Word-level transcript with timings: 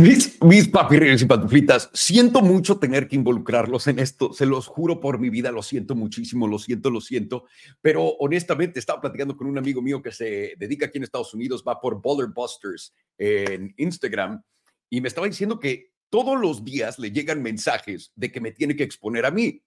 Mis, 0.00 0.42
mis 0.42 0.66
y 0.66 1.24
pantuflitas, 1.26 1.90
siento 1.92 2.40
mucho 2.40 2.78
tener 2.78 3.06
que 3.06 3.16
involucrarlos 3.16 3.86
en 3.86 3.98
esto, 3.98 4.32
se 4.32 4.46
los 4.46 4.66
juro 4.66 4.98
por 4.98 5.18
mi 5.18 5.28
vida, 5.28 5.50
lo 5.50 5.62
siento 5.62 5.94
muchísimo, 5.94 6.48
lo 6.48 6.58
siento, 6.58 6.88
lo 6.88 7.02
siento, 7.02 7.44
pero 7.82 8.06
honestamente 8.18 8.78
estaba 8.78 9.02
platicando 9.02 9.36
con 9.36 9.46
un 9.46 9.58
amigo 9.58 9.82
mío 9.82 10.00
que 10.00 10.10
se 10.10 10.54
dedica 10.56 10.86
aquí 10.86 10.96
en 10.96 11.04
Estados 11.04 11.34
Unidos, 11.34 11.62
va 11.68 11.78
por 11.78 12.00
Baller 12.00 12.28
Busters 12.34 12.94
en 13.18 13.74
Instagram, 13.76 14.42
y 14.88 15.02
me 15.02 15.08
estaba 15.08 15.26
diciendo 15.26 15.60
que 15.60 15.92
todos 16.08 16.40
los 16.40 16.64
días 16.64 16.98
le 16.98 17.10
llegan 17.10 17.42
mensajes 17.42 18.10
de 18.14 18.32
que 18.32 18.40
me 18.40 18.52
tiene 18.52 18.74
que 18.76 18.84
exponer 18.84 19.26
a 19.26 19.30
mí, 19.30 19.62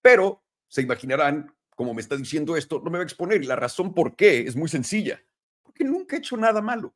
pero 0.00 0.42
se 0.66 0.80
imaginarán, 0.80 1.54
como 1.76 1.92
me 1.92 2.00
está 2.00 2.16
diciendo 2.16 2.56
esto, 2.56 2.80
no 2.82 2.90
me 2.90 2.96
va 2.96 3.02
a 3.02 3.06
exponer, 3.06 3.42
y 3.42 3.46
la 3.46 3.56
razón 3.56 3.92
por 3.92 4.16
qué 4.16 4.46
es 4.46 4.56
muy 4.56 4.70
sencilla, 4.70 5.22
porque 5.62 5.84
nunca 5.84 6.16
he 6.16 6.20
hecho 6.20 6.38
nada 6.38 6.62
malo. 6.62 6.94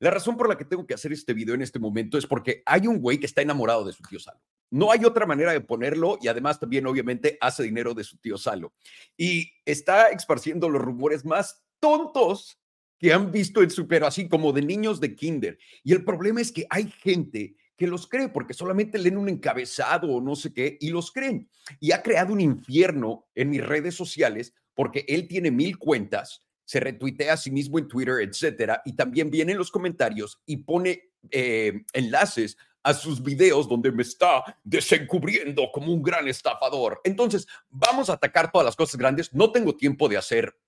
La 0.00 0.10
razón 0.10 0.36
por 0.36 0.48
la 0.48 0.56
que 0.56 0.64
tengo 0.64 0.86
que 0.86 0.94
hacer 0.94 1.12
este 1.12 1.34
video 1.34 1.54
en 1.54 1.62
este 1.62 1.80
momento 1.80 2.18
es 2.18 2.26
porque 2.26 2.62
hay 2.64 2.86
un 2.86 3.00
güey 3.00 3.18
que 3.18 3.26
está 3.26 3.42
enamorado 3.42 3.84
de 3.84 3.92
su 3.92 4.02
tío 4.04 4.20
Salo. 4.20 4.40
No 4.70 4.92
hay 4.92 5.04
otra 5.04 5.26
manera 5.26 5.52
de 5.52 5.60
ponerlo 5.60 6.18
y 6.20 6.28
además 6.28 6.60
también 6.60 6.86
obviamente 6.86 7.36
hace 7.40 7.64
dinero 7.64 7.94
de 7.94 8.04
su 8.04 8.16
tío 8.18 8.38
Salo. 8.38 8.72
Y 9.16 9.50
está 9.64 10.08
esparciendo 10.08 10.68
los 10.68 10.82
rumores 10.82 11.24
más 11.24 11.64
tontos 11.80 12.60
que 12.98 13.12
han 13.12 13.32
visto 13.32 13.62
en 13.62 13.70
su, 13.70 13.88
pero 13.88 14.06
así 14.06 14.28
como 14.28 14.52
de 14.52 14.62
niños 14.62 15.00
de 15.00 15.16
kinder. 15.16 15.58
Y 15.82 15.92
el 15.92 16.04
problema 16.04 16.40
es 16.40 16.52
que 16.52 16.66
hay 16.70 16.90
gente 16.90 17.56
que 17.76 17.86
los 17.86 18.06
cree 18.06 18.28
porque 18.28 18.54
solamente 18.54 18.98
leen 18.98 19.16
un 19.16 19.28
encabezado 19.28 20.10
o 20.12 20.20
no 20.20 20.36
sé 20.36 20.52
qué 20.52 20.76
y 20.80 20.90
los 20.90 21.10
creen. 21.10 21.48
Y 21.80 21.92
ha 21.92 22.02
creado 22.02 22.32
un 22.32 22.40
infierno 22.40 23.26
en 23.34 23.50
mis 23.50 23.64
redes 23.64 23.94
sociales 23.94 24.52
porque 24.74 25.04
él 25.08 25.26
tiene 25.26 25.50
mil 25.50 25.78
cuentas 25.78 26.44
se 26.68 26.80
retuitea 26.80 27.32
a 27.32 27.36
sí 27.38 27.50
mismo 27.50 27.78
en 27.78 27.88
Twitter, 27.88 28.16
etcétera, 28.20 28.82
y 28.84 28.92
también 28.92 29.30
viene 29.30 29.52
en 29.52 29.58
los 29.58 29.70
comentarios 29.70 30.42
y 30.44 30.58
pone 30.58 31.12
eh, 31.30 31.86
enlaces 31.94 32.58
a 32.82 32.92
sus 32.92 33.22
videos 33.22 33.66
donde 33.66 33.90
me 33.90 34.02
está 34.02 34.44
desencubriendo 34.64 35.72
como 35.72 35.90
un 35.90 36.02
gran 36.02 36.28
estafador. 36.28 37.00
Entonces, 37.04 37.46
vamos 37.70 38.10
a 38.10 38.14
atacar 38.14 38.52
todas 38.52 38.66
las 38.66 38.76
cosas 38.76 38.98
grandes. 38.98 39.32
No 39.32 39.50
tengo 39.50 39.78
tiempo 39.78 40.10
de 40.10 40.18
hacer 40.18 40.58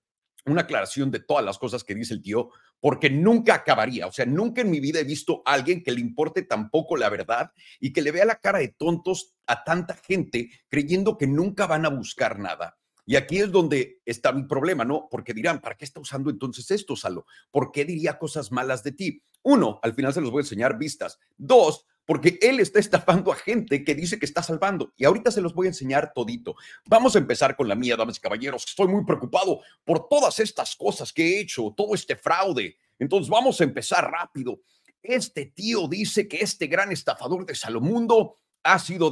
una 0.47 0.61
aclaración 0.61 1.11
de 1.11 1.19
todas 1.19 1.45
las 1.45 1.59
cosas 1.59 1.83
que 1.83 1.93
dice 1.93 2.15
el 2.15 2.23
tío, 2.23 2.49
porque 2.79 3.11
nunca 3.11 3.53
acabaría. 3.53 4.07
O 4.07 4.11
sea, 4.11 4.25
nunca 4.25 4.61
en 4.61 4.71
mi 4.71 4.79
vida 4.79 5.01
he 5.01 5.03
visto 5.03 5.43
a 5.45 5.53
alguien 5.53 5.83
que 5.83 5.91
le 5.91 6.01
importe 6.01 6.41
tampoco 6.41 6.97
la 6.97 7.09
verdad 7.09 7.51
y 7.79 7.93
que 7.93 8.01
le 8.01 8.11
vea 8.11 8.25
la 8.25 8.39
cara 8.39 8.57
de 8.57 8.69
tontos 8.69 9.35
a 9.45 9.63
tanta 9.63 9.93
gente 9.93 10.49
creyendo 10.67 11.15
que 11.15 11.27
nunca 11.27 11.67
van 11.67 11.85
a 11.85 11.89
buscar 11.89 12.39
nada. 12.39 12.80
Y 13.05 13.15
aquí 13.15 13.39
es 13.39 13.51
donde 13.51 14.01
está 14.05 14.31
mi 14.31 14.43
problema, 14.43 14.85
¿no? 14.85 15.07
Porque 15.09 15.33
dirán, 15.33 15.59
¿para 15.59 15.75
qué 15.75 15.85
está 15.85 15.99
usando 15.99 16.29
entonces 16.29 16.69
esto, 16.71 16.95
Salo? 16.95 17.25
¿Por 17.49 17.71
qué 17.71 17.85
diría 17.85 18.17
cosas 18.17 18.51
malas 18.51 18.83
de 18.83 18.91
ti? 18.91 19.23
Uno, 19.43 19.79
al 19.81 19.93
final 19.93 20.13
se 20.13 20.21
los 20.21 20.31
voy 20.31 20.41
a 20.41 20.43
enseñar 20.43 20.77
vistas. 20.77 21.19
Dos, 21.37 21.85
porque 22.05 22.37
él 22.41 22.59
está 22.59 22.79
estafando 22.79 23.31
a 23.31 23.35
gente 23.35 23.83
que 23.83 23.95
dice 23.95 24.19
que 24.19 24.25
está 24.25 24.43
salvando. 24.43 24.93
Y 24.97 25.05
ahorita 25.05 25.31
se 25.31 25.41
los 25.41 25.53
voy 25.53 25.67
a 25.67 25.69
enseñar 25.69 26.13
todito. 26.13 26.55
Vamos 26.85 27.15
a 27.15 27.19
empezar 27.19 27.55
con 27.55 27.67
la 27.67 27.75
mía, 27.75 27.95
damas 27.95 28.17
y 28.17 28.21
caballeros. 28.21 28.65
Estoy 28.67 28.87
muy 28.87 29.05
preocupado 29.05 29.61
por 29.83 30.07
todas 30.07 30.39
estas 30.39 30.75
cosas 30.75 31.11
que 31.13 31.23
he 31.23 31.39
hecho, 31.41 31.73
todo 31.75 31.95
este 31.95 32.15
fraude. 32.15 32.77
Entonces 32.99 33.29
vamos 33.29 33.59
a 33.61 33.63
empezar 33.63 34.11
rápido. 34.11 34.61
Este 35.01 35.47
tío 35.47 35.87
dice 35.87 36.27
que 36.27 36.37
este 36.37 36.67
gran 36.67 36.91
estafador 36.91 37.45
de 37.45 37.55
Salomundo 37.55 38.35
ha 38.63 38.77
sido 38.77 39.11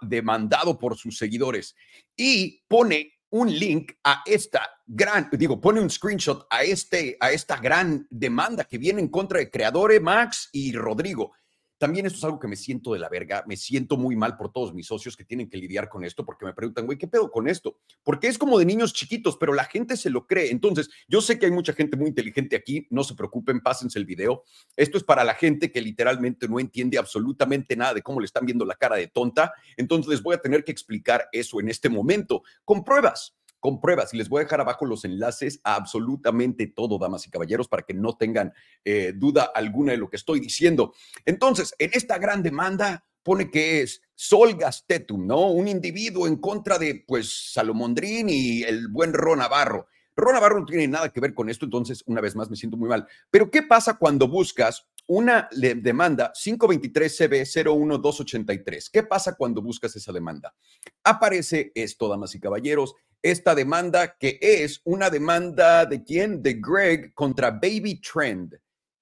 demandado 0.00 0.78
por 0.78 0.96
sus 0.96 1.18
seguidores 1.18 1.76
y 2.16 2.62
pone 2.66 3.12
un 3.36 3.50
link 3.50 3.92
a 4.04 4.22
esta 4.24 4.62
gran, 4.86 5.28
digo, 5.32 5.60
pone 5.60 5.80
un 5.80 5.90
screenshot 5.90 6.46
a, 6.50 6.62
este, 6.62 7.16
a 7.20 7.30
esta 7.32 7.56
gran 7.56 8.06
demanda 8.10 8.64
que 8.64 8.78
viene 8.78 9.00
en 9.00 9.08
contra 9.08 9.38
de 9.38 9.50
Creadores, 9.50 10.00
Max 10.00 10.48
y 10.52 10.72
Rodrigo. 10.72 11.32
También 11.78 12.06
esto 12.06 12.18
es 12.18 12.24
algo 12.24 12.38
que 12.38 12.48
me 12.48 12.56
siento 12.56 12.92
de 12.92 12.98
la 12.98 13.08
verga, 13.08 13.44
me 13.46 13.56
siento 13.56 13.96
muy 13.96 14.16
mal 14.16 14.36
por 14.36 14.50
todos 14.50 14.72
mis 14.72 14.86
socios 14.86 15.16
que 15.16 15.24
tienen 15.24 15.48
que 15.48 15.58
lidiar 15.58 15.88
con 15.88 16.04
esto 16.04 16.24
porque 16.24 16.44
me 16.46 16.54
preguntan, 16.54 16.86
güey, 16.86 16.96
¿qué 16.96 17.06
pedo 17.06 17.30
con 17.30 17.48
esto? 17.48 17.78
Porque 18.02 18.28
es 18.28 18.38
como 18.38 18.58
de 18.58 18.64
niños 18.64 18.92
chiquitos, 18.92 19.36
pero 19.36 19.52
la 19.52 19.64
gente 19.64 19.96
se 19.96 20.10
lo 20.10 20.26
cree. 20.26 20.50
Entonces, 20.50 20.88
yo 21.08 21.20
sé 21.20 21.38
que 21.38 21.46
hay 21.46 21.52
mucha 21.52 21.72
gente 21.72 21.96
muy 21.96 22.08
inteligente 22.08 22.56
aquí, 22.56 22.86
no 22.90 23.04
se 23.04 23.14
preocupen, 23.14 23.60
pásense 23.60 23.98
el 23.98 24.06
video. 24.06 24.44
Esto 24.76 24.96
es 24.96 25.04
para 25.04 25.24
la 25.24 25.34
gente 25.34 25.70
que 25.70 25.80
literalmente 25.80 26.48
no 26.48 26.58
entiende 26.60 26.98
absolutamente 26.98 27.76
nada 27.76 27.94
de 27.94 28.02
cómo 28.02 28.20
le 28.20 28.26
están 28.26 28.46
viendo 28.46 28.64
la 28.64 28.74
cara 28.74 28.96
de 28.96 29.08
tonta. 29.08 29.52
Entonces, 29.76 30.10
les 30.10 30.22
voy 30.22 30.34
a 30.34 30.38
tener 30.38 30.64
que 30.64 30.72
explicar 30.72 31.28
eso 31.32 31.60
en 31.60 31.68
este 31.68 31.88
momento 31.88 32.42
con 32.64 32.84
pruebas 32.84 33.36
con 33.66 33.80
pruebas 33.80 34.14
y 34.14 34.16
les 34.16 34.28
voy 34.28 34.38
a 34.38 34.44
dejar 34.44 34.60
abajo 34.60 34.86
los 34.86 35.04
enlaces 35.04 35.60
a 35.64 35.74
absolutamente 35.74 36.68
todo, 36.68 37.00
damas 37.00 37.26
y 37.26 37.30
caballeros, 37.30 37.66
para 37.66 37.82
que 37.82 37.94
no 37.94 38.16
tengan 38.16 38.52
eh, 38.84 39.12
duda 39.12 39.50
alguna 39.52 39.90
de 39.90 39.98
lo 39.98 40.08
que 40.08 40.14
estoy 40.14 40.38
diciendo. 40.38 40.94
Entonces, 41.24 41.74
en 41.80 41.90
esta 41.92 42.16
gran 42.18 42.44
demanda 42.44 43.04
pone 43.24 43.50
que 43.50 43.82
es 43.82 44.02
Sol 44.14 44.54
Gastetum, 44.54 45.26
¿no? 45.26 45.50
Un 45.50 45.66
individuo 45.66 46.28
en 46.28 46.36
contra 46.36 46.78
de, 46.78 47.02
pues, 47.08 47.54
Salomondrín 47.54 48.28
y 48.28 48.62
el 48.62 48.86
buen 48.86 49.12
Ron 49.12 49.40
Navarro. 49.40 49.88
Ron 50.14 50.34
Navarro 50.34 50.60
no 50.60 50.66
tiene 50.66 50.86
nada 50.86 51.12
que 51.12 51.18
ver 51.18 51.34
con 51.34 51.50
esto, 51.50 51.64
entonces, 51.64 52.04
una 52.06 52.20
vez 52.20 52.36
más, 52.36 52.48
me 52.48 52.54
siento 52.54 52.76
muy 52.76 52.88
mal. 52.88 53.04
Pero, 53.32 53.50
¿qué 53.50 53.64
pasa 53.64 53.98
cuando 53.98 54.28
buscas 54.28 54.86
una 55.08 55.48
demanda 55.50 56.32
523-CB01283? 56.34 58.90
¿Qué 58.92 59.02
pasa 59.02 59.34
cuando 59.34 59.60
buscas 59.60 59.96
esa 59.96 60.12
demanda? 60.12 60.54
Aparece 61.02 61.72
esto, 61.74 62.08
damas 62.08 62.32
y 62.36 62.38
caballeros, 62.38 62.94
esta 63.30 63.54
demanda 63.54 64.16
que 64.16 64.38
es 64.40 64.80
una 64.84 65.10
demanda 65.10 65.84
de 65.84 66.02
quién? 66.04 66.42
De 66.42 66.54
Greg 66.54 67.12
contra 67.14 67.50
Baby 67.50 68.00
Trend. 68.00 68.58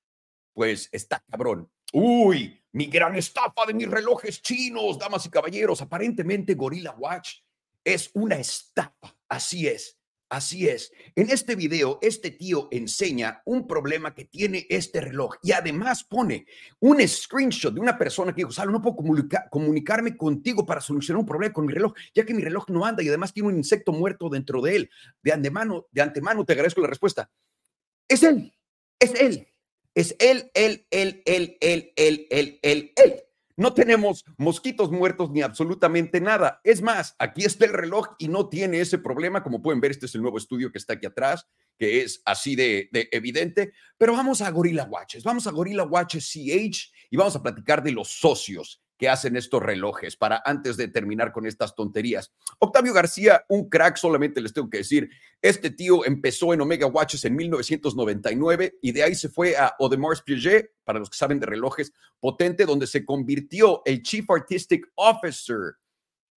Pues 0.53 0.89
está 0.91 1.23
cabrón. 1.31 1.71
Uy, 1.93 2.61
mi 2.73 2.87
gran 2.87 3.15
estafa 3.15 3.67
de 3.67 3.75
mis 3.75 3.89
relojes 3.89 4.43
chinos, 4.43 4.99
damas 4.99 5.25
y 5.27 5.31
caballeros. 5.31 5.81
Aparentemente 5.81 6.55
Gorilla 6.55 6.93
Watch 6.93 7.41
es 7.85 8.11
una 8.15 8.37
estafa. 8.37 9.17
Así 9.29 9.69
es. 9.69 9.98
Así 10.31 10.69
es. 10.69 10.93
En 11.17 11.31
este 11.31 11.57
video, 11.57 11.99
este 12.03 12.31
tío 12.31 12.69
enseña 12.71 13.41
un 13.47 13.67
problema 13.67 14.15
que 14.15 14.27
tiene 14.27 14.67
este 14.69 15.01
reloj 15.01 15.37
y 15.43 15.53
además 15.53 16.05
pone 16.05 16.47
un 16.81 17.07
screenshot 17.09 17.73
de 17.73 17.81
una 17.81 17.97
persona 17.97 18.33
que 18.35 18.43
dijo, 18.43 18.53
Salo, 18.53 18.71
no 18.71 18.83
puedo 18.83 18.97
comunicarme 19.51 20.19
contigo 20.19 20.67
para 20.67 20.83
solucionar 20.83 21.21
un 21.21 21.27
problema 21.27 21.55
con 21.55 21.65
mi 21.65 21.73
reloj, 21.73 21.95
ya 22.15 22.27
que 22.27 22.35
mi 22.35 22.43
reloj 22.43 22.69
no 22.69 22.85
anda 22.85 23.03
y 23.03 23.09
además 23.09 23.33
tiene 23.33 23.49
un 23.49 23.57
insecto 23.57 23.91
muerto 23.93 24.29
dentro 24.29 24.61
de 24.61 24.77
él. 24.77 24.91
De 25.23 25.33
antemano, 25.33 25.87
de 25.93 26.03
antemano 26.03 26.45
te 26.45 26.53
agradezco 26.53 26.83
la 26.83 26.89
respuesta. 26.89 27.31
Es 28.07 28.23
él, 28.23 28.53
es 29.01 29.15
él, 29.15 29.49
es 29.95 30.15
él, 30.19 30.51
él, 30.53 30.87
él, 30.91 31.23
él, 31.25 31.57
él, 31.61 31.93
él, 31.97 32.27
él, 32.31 32.59
él, 32.63 32.93
él. 32.97 33.28
No 33.59 33.75
tenemos 33.75 34.25
mosquitos 34.37 34.93
muertos 34.93 35.33
ni 35.33 35.43
absolutamente 35.43 36.21
nada. 36.21 36.61
Es 36.63 36.81
más, 36.81 37.17
aquí 37.19 37.45
está 37.45 37.65
el 37.65 37.73
reloj 37.73 38.15
y 38.19 38.29
no 38.29 38.49
tiene 38.49 38.81
ese 38.81 38.99
problema. 38.99 39.43
Como 39.43 39.61
pueden 39.61 39.81
ver, 39.81 39.91
este 39.91 40.07
es 40.07 40.15
el 40.15 40.23
nuevo 40.23 40.39
estudio 40.39 40.71
que 40.71 40.79
está 40.79 40.93
aquí 40.93 41.07
atrás, 41.07 41.45
que 41.77 42.03
es 42.03 42.23
así 42.25 42.55
de, 42.55 42.89
evidente. 43.11 43.73
Pero 43.99 44.13
vamos 44.13 44.43
a 44.43 44.51
Gorilla 44.53 44.85
Watches, 44.85 45.25
vamos 45.25 45.49
a 45.49 45.51
Gorilla 45.51 45.83
Watches 45.83 46.25
CH 46.33 46.93
y 47.11 47.17
vamos 47.17 47.35
a 47.35 47.43
platicar 47.43 47.83
de 47.83 47.91
los 47.91 48.09
socios 48.09 48.81
que 48.99 49.09
hacen 49.09 49.37
estos 49.37 49.63
relojes 49.63 50.17
para 50.17 50.43
antes 50.45 50.77
de 50.77 50.89
terminar 50.89 51.33
con 51.33 51.47
estas 51.47 51.75
tonterías. 51.75 52.33
Octavio 52.59 52.93
García, 52.93 53.45
un 53.49 53.69
crack, 53.69 53.97
solamente 53.97 54.41
les 54.41 54.53
tengo 54.53 54.69
que 54.69 54.79
decir, 54.79 55.09
este 55.41 55.71
tío 55.71 56.05
empezó 56.05 56.53
en 56.53 56.61
Omega 56.61 56.87
Watches 56.87 57.25
en 57.25 57.37
1999 57.37 58.79
y 58.83 58.93
de 58.93 59.03
ahí 59.05 59.15
se 59.15 59.29
fue 59.29 59.57
a 59.57 59.77
Audemars 59.79 60.23
Piguet, 60.23 60.73
para 60.83 60.99
los 60.99 61.09
que 61.09 61.17
saben 61.17 61.39
de 61.39 61.47
relojes, 61.47 61.93
potente, 62.19 62.67
donde 62.67 62.87
se 62.87 63.05
convirtió 63.05 63.83
el 63.85 64.03
Chief 64.03 64.29
Artistic 64.29 64.91
Officer 64.97 65.77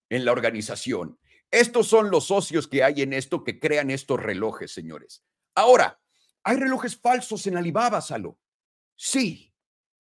en 0.10 0.24
la 0.24 0.32
organización. 0.32 1.18
Estos 1.50 1.88
son 1.88 2.12
los 2.12 2.28
socios 2.28 2.68
que 2.68 2.84
hay 2.84 3.02
en 3.02 3.14
esto 3.14 3.44
que 3.44 3.60
crean 3.60 3.90
estos 3.90 4.22
relojes, 4.22 4.72
señores. 4.72 5.24
Ahora, 5.56 6.00
¿hay 6.44 6.58
relojes 6.58 6.96
falsos 6.96 7.46
en 7.48 7.58
Alibaba, 7.58 8.02
Salo? 8.02 8.40
Sí, 8.96 9.51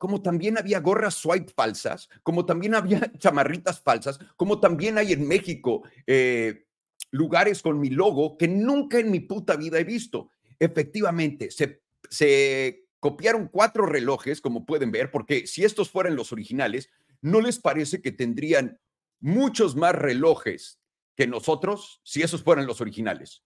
como 0.02 0.24
también 0.24 0.58
había 0.58 0.80
gorras 0.80 1.14
swipe 1.14 1.54
falsas, 1.56 2.10
como 2.24 2.44
también 2.44 2.74
había 2.74 3.12
chamarritas 3.20 3.82
falsas, 3.82 4.18
como 4.36 4.60
también 4.60 4.98
hay 4.98 5.14
en 5.14 5.28
México 5.28 5.84
eh, 6.08 6.66
lugares 7.12 7.62
con 7.62 7.80
mi 7.80 7.92
logo 7.92 8.36
que 8.36 8.48
nunca 8.48 8.98
en 8.98 9.12
mi 9.12 9.20
puta 9.20 9.56
vida 9.56 9.78
he 9.78 9.84
visto. 9.84 10.32
Efectivamente, 10.58 11.52
se, 11.52 11.84
se 12.10 12.88
copiaron 13.00 13.48
cuatro 13.48 13.86
relojes, 13.86 14.42
como 14.42 14.66
pueden 14.66 14.90
ver, 14.90 15.12
porque 15.12 15.46
si 15.46 15.64
estos 15.64 15.92
fueran 15.92 16.16
los 16.16 16.32
originales, 16.32 16.90
¿no 17.22 17.40
les 17.40 17.60
parece 17.60 18.02
que 18.02 18.12
tendrían 18.12 18.80
muchos 19.20 19.76
más 19.76 19.94
relojes 19.94 20.80
que 21.16 21.28
nosotros 21.28 22.02
si 22.04 22.24
esos 22.24 22.42
fueran 22.42 22.66
los 22.66 22.82
originales? 22.82 23.44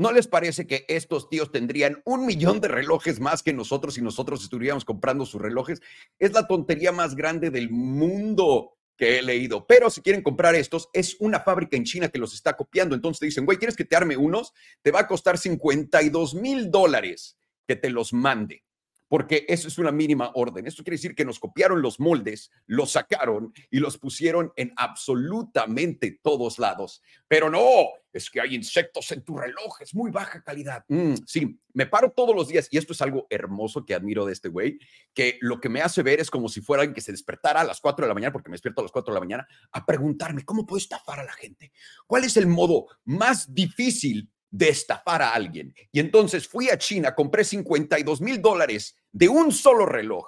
¿No 0.00 0.12
les 0.12 0.26
parece 0.26 0.66
que 0.66 0.86
estos 0.88 1.28
tíos 1.28 1.52
tendrían 1.52 2.00
un 2.06 2.24
millón 2.24 2.62
de 2.62 2.68
relojes 2.68 3.20
más 3.20 3.42
que 3.42 3.52
nosotros 3.52 3.92
si 3.92 4.00
nosotros 4.00 4.42
estuviéramos 4.42 4.86
comprando 4.86 5.26
sus 5.26 5.42
relojes? 5.42 5.82
Es 6.18 6.32
la 6.32 6.46
tontería 6.46 6.90
más 6.90 7.14
grande 7.14 7.50
del 7.50 7.68
mundo 7.68 8.78
que 8.96 9.18
he 9.18 9.22
leído. 9.22 9.66
Pero 9.66 9.90
si 9.90 10.00
quieren 10.00 10.22
comprar 10.22 10.54
estos, 10.54 10.88
es 10.94 11.18
una 11.20 11.40
fábrica 11.40 11.76
en 11.76 11.84
China 11.84 12.08
que 12.08 12.18
los 12.18 12.32
está 12.32 12.56
copiando. 12.56 12.94
Entonces 12.94 13.20
te 13.20 13.26
dicen, 13.26 13.44
güey, 13.44 13.58
¿quieres 13.58 13.76
que 13.76 13.84
te 13.84 13.94
arme 13.94 14.16
unos? 14.16 14.54
Te 14.80 14.90
va 14.90 15.00
a 15.00 15.06
costar 15.06 15.36
52 15.36 16.34
mil 16.34 16.70
dólares 16.70 17.36
que 17.68 17.76
te 17.76 17.90
los 17.90 18.14
mande 18.14 18.64
porque 19.10 19.44
eso 19.48 19.66
es 19.66 19.76
una 19.76 19.90
mínima 19.90 20.30
orden. 20.34 20.68
Esto 20.68 20.84
quiere 20.84 20.94
decir 20.94 21.16
que 21.16 21.24
nos 21.24 21.40
copiaron 21.40 21.82
los 21.82 21.98
moldes, 21.98 22.52
los 22.66 22.92
sacaron 22.92 23.52
y 23.68 23.80
los 23.80 23.98
pusieron 23.98 24.52
en 24.54 24.72
absolutamente 24.76 26.20
todos 26.22 26.60
lados. 26.60 27.02
Pero 27.26 27.50
no, 27.50 27.88
es 28.12 28.30
que 28.30 28.40
hay 28.40 28.54
insectos 28.54 29.10
en 29.10 29.24
tu 29.24 29.36
reloj, 29.36 29.82
es 29.82 29.96
muy 29.96 30.12
baja 30.12 30.44
calidad. 30.44 30.84
Mm, 30.86 31.14
sí, 31.26 31.58
me 31.74 31.86
paro 31.86 32.12
todos 32.12 32.36
los 32.36 32.46
días 32.46 32.68
y 32.70 32.78
esto 32.78 32.92
es 32.92 33.02
algo 33.02 33.26
hermoso 33.30 33.84
que 33.84 33.94
admiro 33.94 34.24
de 34.24 34.32
este 34.32 34.48
güey, 34.48 34.78
que 35.12 35.38
lo 35.40 35.60
que 35.60 35.68
me 35.68 35.82
hace 35.82 36.04
ver 36.04 36.20
es 36.20 36.30
como 36.30 36.48
si 36.48 36.60
fuera 36.60 36.82
alguien 36.82 36.94
que 36.94 37.00
se 37.00 37.10
despertara 37.10 37.62
a 37.62 37.64
las 37.64 37.80
4 37.80 38.04
de 38.04 38.08
la 38.08 38.14
mañana, 38.14 38.32
porque 38.32 38.48
me 38.48 38.54
despierto 38.54 38.80
a 38.80 38.84
las 38.84 38.92
4 38.92 39.12
de 39.12 39.16
la 39.16 39.26
mañana, 39.26 39.48
a 39.72 39.84
preguntarme, 39.84 40.44
¿cómo 40.44 40.64
puedo 40.64 40.78
estafar 40.78 41.18
a 41.18 41.24
la 41.24 41.32
gente? 41.32 41.72
¿Cuál 42.06 42.22
es 42.22 42.36
el 42.36 42.46
modo 42.46 42.86
más 43.04 43.52
difícil 43.52 44.30
de 44.50 44.68
estafar 44.68 45.22
a 45.22 45.34
alguien. 45.34 45.74
Y 45.92 46.00
entonces 46.00 46.46
fui 46.48 46.68
a 46.68 46.78
China, 46.78 47.14
compré 47.14 47.44
52 47.44 48.20
mil 48.20 48.42
dólares 48.42 48.96
de 49.12 49.28
un 49.28 49.52
solo 49.52 49.86
reloj 49.86 50.26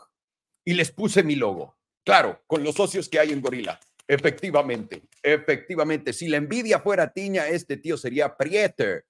y 0.65 0.75
les 0.75 0.91
puse 0.91 1.23
mi 1.23 1.35
logo. 1.35 1.77
Claro, 2.05 2.43
con 2.47 2.65
los 2.65 2.75
socios 2.75 3.09
que 3.09 3.19
hay 3.19 3.31
en 3.31 3.41
Gorila. 3.41 3.79
Efectivamente, 4.07 5.03
efectivamente. 5.23 6.13
Si 6.13 6.29
la 6.29 6.37
envidia 6.37 6.81
fuera 6.81 7.13
tiña, 7.13 7.49
este 7.49 7.77
tío 7.77 7.97
sería 7.97 8.37
Prieter. 8.37 9.07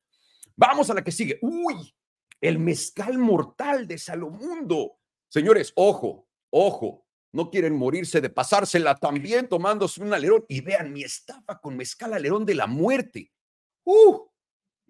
Vamos 0.56 0.90
a 0.90 0.94
la 0.94 1.02
que 1.02 1.12
sigue. 1.12 1.38
Uy, 1.42 1.94
el 2.40 2.58
mezcal 2.58 3.18
mortal 3.18 3.86
de 3.86 3.98
Salomundo. 3.98 4.98
Señores, 5.28 5.72
ojo, 5.76 6.28
ojo. 6.50 7.06
No 7.34 7.50
quieren 7.50 7.74
morirse 7.74 8.20
de 8.20 8.28
pasársela 8.28 8.94
también 8.94 9.48
tomándose 9.48 10.02
un 10.02 10.12
alerón. 10.12 10.44
Y 10.48 10.60
vean 10.60 10.92
mi 10.92 11.02
estafa 11.02 11.58
con 11.60 11.76
mezcal 11.76 12.12
alerón 12.12 12.44
de 12.44 12.54
la 12.54 12.66
muerte. 12.66 13.32
Uh, 13.84 14.26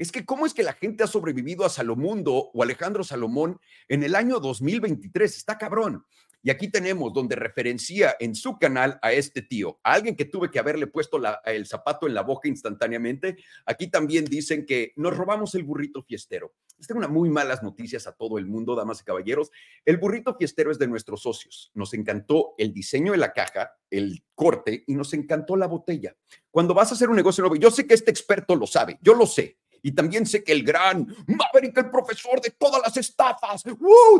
es 0.02 0.10
que 0.10 0.24
cómo 0.24 0.46
es 0.46 0.52
que 0.52 0.64
la 0.64 0.72
gente 0.72 1.04
ha 1.04 1.06
sobrevivido 1.06 1.64
a 1.64 1.68
Salomundo 1.68 2.50
o 2.52 2.62
Alejandro 2.62 3.04
Salomón 3.04 3.60
en 3.88 4.02
el 4.02 4.16
año 4.16 4.40
2023. 4.40 5.36
Está 5.36 5.58
cabrón. 5.58 6.04
Y 6.44 6.50
aquí 6.50 6.68
tenemos 6.68 7.12
donde 7.12 7.36
referencia 7.36 8.16
en 8.18 8.34
su 8.34 8.58
canal 8.58 8.98
a 9.00 9.12
este 9.12 9.42
tío, 9.42 9.78
a 9.84 9.92
alguien 9.92 10.16
que 10.16 10.24
tuve 10.24 10.50
que 10.50 10.58
haberle 10.58 10.88
puesto 10.88 11.20
el 11.44 11.66
zapato 11.66 12.08
en 12.08 12.14
la 12.14 12.22
boca 12.22 12.48
instantáneamente. 12.48 13.36
Aquí 13.64 13.88
también 13.88 14.24
dicen 14.24 14.66
que 14.66 14.92
nos 14.96 15.16
robamos 15.16 15.54
el 15.54 15.62
burrito 15.62 16.02
fiestero. 16.02 16.52
Les 16.78 16.88
tengo 16.88 16.98
una 16.98 17.06
muy 17.06 17.30
malas 17.30 17.62
noticias 17.62 18.08
a 18.08 18.12
todo 18.16 18.38
el 18.38 18.46
mundo, 18.46 18.74
damas 18.74 19.02
y 19.02 19.04
caballeros. 19.04 19.52
El 19.84 19.98
burrito 19.98 20.34
fiestero 20.34 20.72
es 20.72 20.80
de 20.80 20.88
nuestros 20.88 21.22
socios. 21.22 21.70
Nos 21.74 21.94
encantó 21.94 22.54
el 22.58 22.72
diseño 22.72 23.12
de 23.12 23.18
la 23.18 23.32
caja, 23.32 23.78
el 23.88 24.24
corte 24.34 24.82
y 24.88 24.96
nos 24.96 25.14
encantó 25.14 25.54
la 25.54 25.68
botella. 25.68 26.16
Cuando 26.50 26.74
vas 26.74 26.90
a 26.90 26.94
hacer 26.94 27.08
un 27.08 27.14
negocio 27.14 27.42
nuevo, 27.42 27.54
yo 27.54 27.70
sé 27.70 27.86
que 27.86 27.94
este 27.94 28.10
experto 28.10 28.56
lo 28.56 28.66
sabe, 28.66 28.98
yo 29.00 29.14
lo 29.14 29.26
sé. 29.26 29.61
Y 29.82 29.92
también 29.92 30.24
sé 30.26 30.44
que 30.44 30.52
el 30.52 30.62
gran 30.62 31.06
Maverick, 31.26 31.76
el 31.78 31.90
profesor 31.90 32.40
de 32.40 32.50
todas 32.50 32.80
las 32.82 32.96
estafas, 32.96 33.64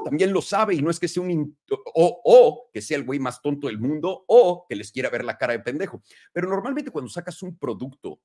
también 0.05 0.33
lo 0.33 0.43
sabe 0.43 0.75
y 0.75 0.83
no 0.83 0.91
es 0.91 0.99
que 0.99 1.09
sea 1.09 1.23
un, 1.23 1.57
o, 1.95 2.21
o 2.25 2.71
que 2.73 2.83
sea 2.83 2.97
el 2.97 3.05
güey 3.05 3.21
más 3.21 3.41
tonto 3.41 3.69
del 3.69 3.79
mundo 3.79 4.25
o 4.27 4.67
que 4.69 4.77
les 4.77 4.91
quiera 4.91 5.09
ver 5.11 5.25
la 5.25 5.39
cara 5.39 5.53
de 5.53 5.61
pendejo. 5.61 6.03
Pero 6.33 6.49
normalmente 6.49 6.91
cuando 6.91 7.11
sacas 7.11 7.43
un 7.43 7.57
producto 7.57 8.21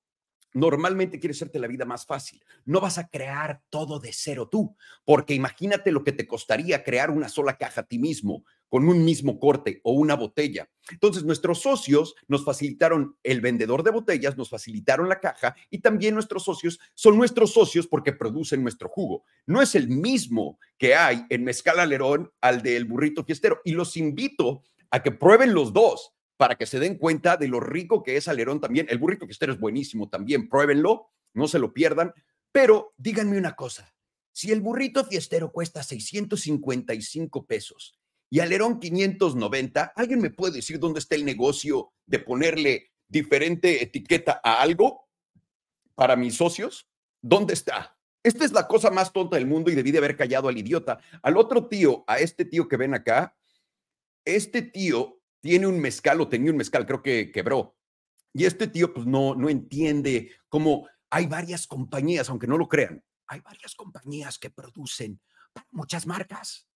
normalmente 0.53 1.19
quieres 1.19 1.37
hacerte 1.37 1.59
la 1.59 1.67
vida 1.67 1.85
más 1.85 2.05
fácil. 2.05 2.43
No 2.65 2.81
vas 2.81 2.97
a 2.97 3.07
crear 3.07 3.61
todo 3.69 3.99
de 3.99 4.11
cero 4.13 4.49
tú, 4.49 4.75
porque 5.05 5.33
imagínate 5.33 5.91
lo 5.91 6.03
que 6.03 6.11
te 6.11 6.27
costaría 6.27 6.83
crear 6.83 7.11
una 7.11 7.29
sola 7.29 7.57
caja 7.57 7.81
a 7.81 7.85
ti 7.85 7.99
mismo 7.99 8.43
con 8.69 8.87
un 8.87 9.03
mismo 9.03 9.39
corte 9.39 9.79
o 9.83 9.93
una 9.93 10.15
botella. 10.15 10.69
Entonces, 10.91 11.23
nuestros 11.23 11.61
socios 11.61 12.15
nos 12.27 12.43
facilitaron 12.43 13.17
el 13.23 13.41
vendedor 13.41 13.83
de 13.83 13.91
botellas, 13.91 14.37
nos 14.37 14.49
facilitaron 14.49 15.09
la 15.09 15.19
caja 15.19 15.55
y 15.69 15.79
también 15.79 16.13
nuestros 16.13 16.43
socios 16.43 16.79
son 16.93 17.17
nuestros 17.17 17.53
socios 17.53 17.87
porque 17.87 18.13
producen 18.13 18.61
nuestro 18.61 18.89
jugo. 18.89 19.23
No 19.45 19.61
es 19.61 19.75
el 19.75 19.87
mismo 19.87 20.59
que 20.77 20.95
hay 20.95 21.25
en 21.29 21.43
Mezcal 21.43 21.79
Alerón 21.79 22.31
al 22.41 22.61
del 22.61 22.85
burrito 22.85 23.23
fiestero 23.23 23.61
y 23.63 23.71
los 23.71 23.97
invito 23.97 24.63
a 24.89 25.03
que 25.03 25.11
prueben 25.11 25.53
los 25.53 25.73
dos 25.73 26.13
para 26.37 26.55
que 26.55 26.65
se 26.65 26.79
den 26.79 26.97
cuenta 26.97 27.35
de 27.35 27.47
lo 27.47 27.59
rico 27.59 28.03
que 28.03 28.15
es 28.15 28.27
Alerón 28.27 28.61
también. 28.61 28.87
El 28.89 28.99
burrito 28.99 29.25
fiestero 29.25 29.53
es 29.53 29.59
buenísimo 29.59 30.09
también, 30.09 30.47
pruébenlo, 30.47 31.09
no 31.33 31.47
se 31.47 31.59
lo 31.59 31.73
pierdan. 31.73 32.13
Pero 32.51 32.93
díganme 32.97 33.37
una 33.37 33.55
cosa, 33.55 33.93
si 34.31 34.51
el 34.51 34.61
burrito 34.61 35.03
fiestero 35.03 35.51
cuesta 35.51 35.83
655 35.83 37.45
pesos 37.45 37.99
y 38.29 38.39
Alerón 38.39 38.79
590, 38.79 39.93
¿alguien 39.95 40.21
me 40.21 40.29
puede 40.29 40.55
decir 40.55 40.79
dónde 40.79 40.99
está 40.99 41.15
el 41.15 41.25
negocio 41.25 41.93
de 42.05 42.19
ponerle 42.19 42.91
diferente 43.07 43.81
etiqueta 43.81 44.41
a 44.43 44.61
algo 44.61 45.07
para 45.95 46.15
mis 46.15 46.35
socios? 46.35 46.89
¿Dónde 47.21 47.53
está? 47.53 47.97
Esta 48.23 48.43
es 48.43 48.51
la 48.51 48.67
cosa 48.67 48.91
más 48.91 49.13
tonta 49.13 49.37
del 49.37 49.47
mundo 49.47 49.71
y 49.71 49.75
debí 49.75 49.91
de 49.91 49.99
haber 49.99 50.17
callado 50.17 50.49
al 50.49 50.57
idiota. 50.57 50.99
Al 51.21 51.37
otro 51.37 51.67
tío, 51.67 52.03
a 52.07 52.19
este 52.19 52.43
tío 52.43 52.67
que 52.67 52.75
ven 52.75 52.93
acá, 52.93 53.37
este 54.25 54.61
tío 54.61 55.21
tiene 55.39 55.67
un 55.67 55.79
mezcal 55.79 56.19
o 56.19 56.27
tenía 56.27 56.51
un 56.51 56.57
mezcal, 56.57 56.85
creo 56.85 57.01
que 57.01 57.31
quebró. 57.31 57.77
Y 58.33 58.45
este 58.45 58.67
tío 58.67 58.93
pues 58.93 59.07
no, 59.07 59.35
no 59.35 59.49
entiende 59.49 60.31
cómo 60.49 60.89
hay 61.09 61.27
varias 61.27 61.65
compañías, 61.65 62.29
aunque 62.29 62.47
no 62.47 62.57
lo 62.57 62.67
crean, 62.67 63.01
hay 63.27 63.39
varias 63.39 63.75
compañías 63.75 64.37
que 64.37 64.49
producen 64.49 65.21
muchas 65.71 66.05
marcas. 66.05 66.66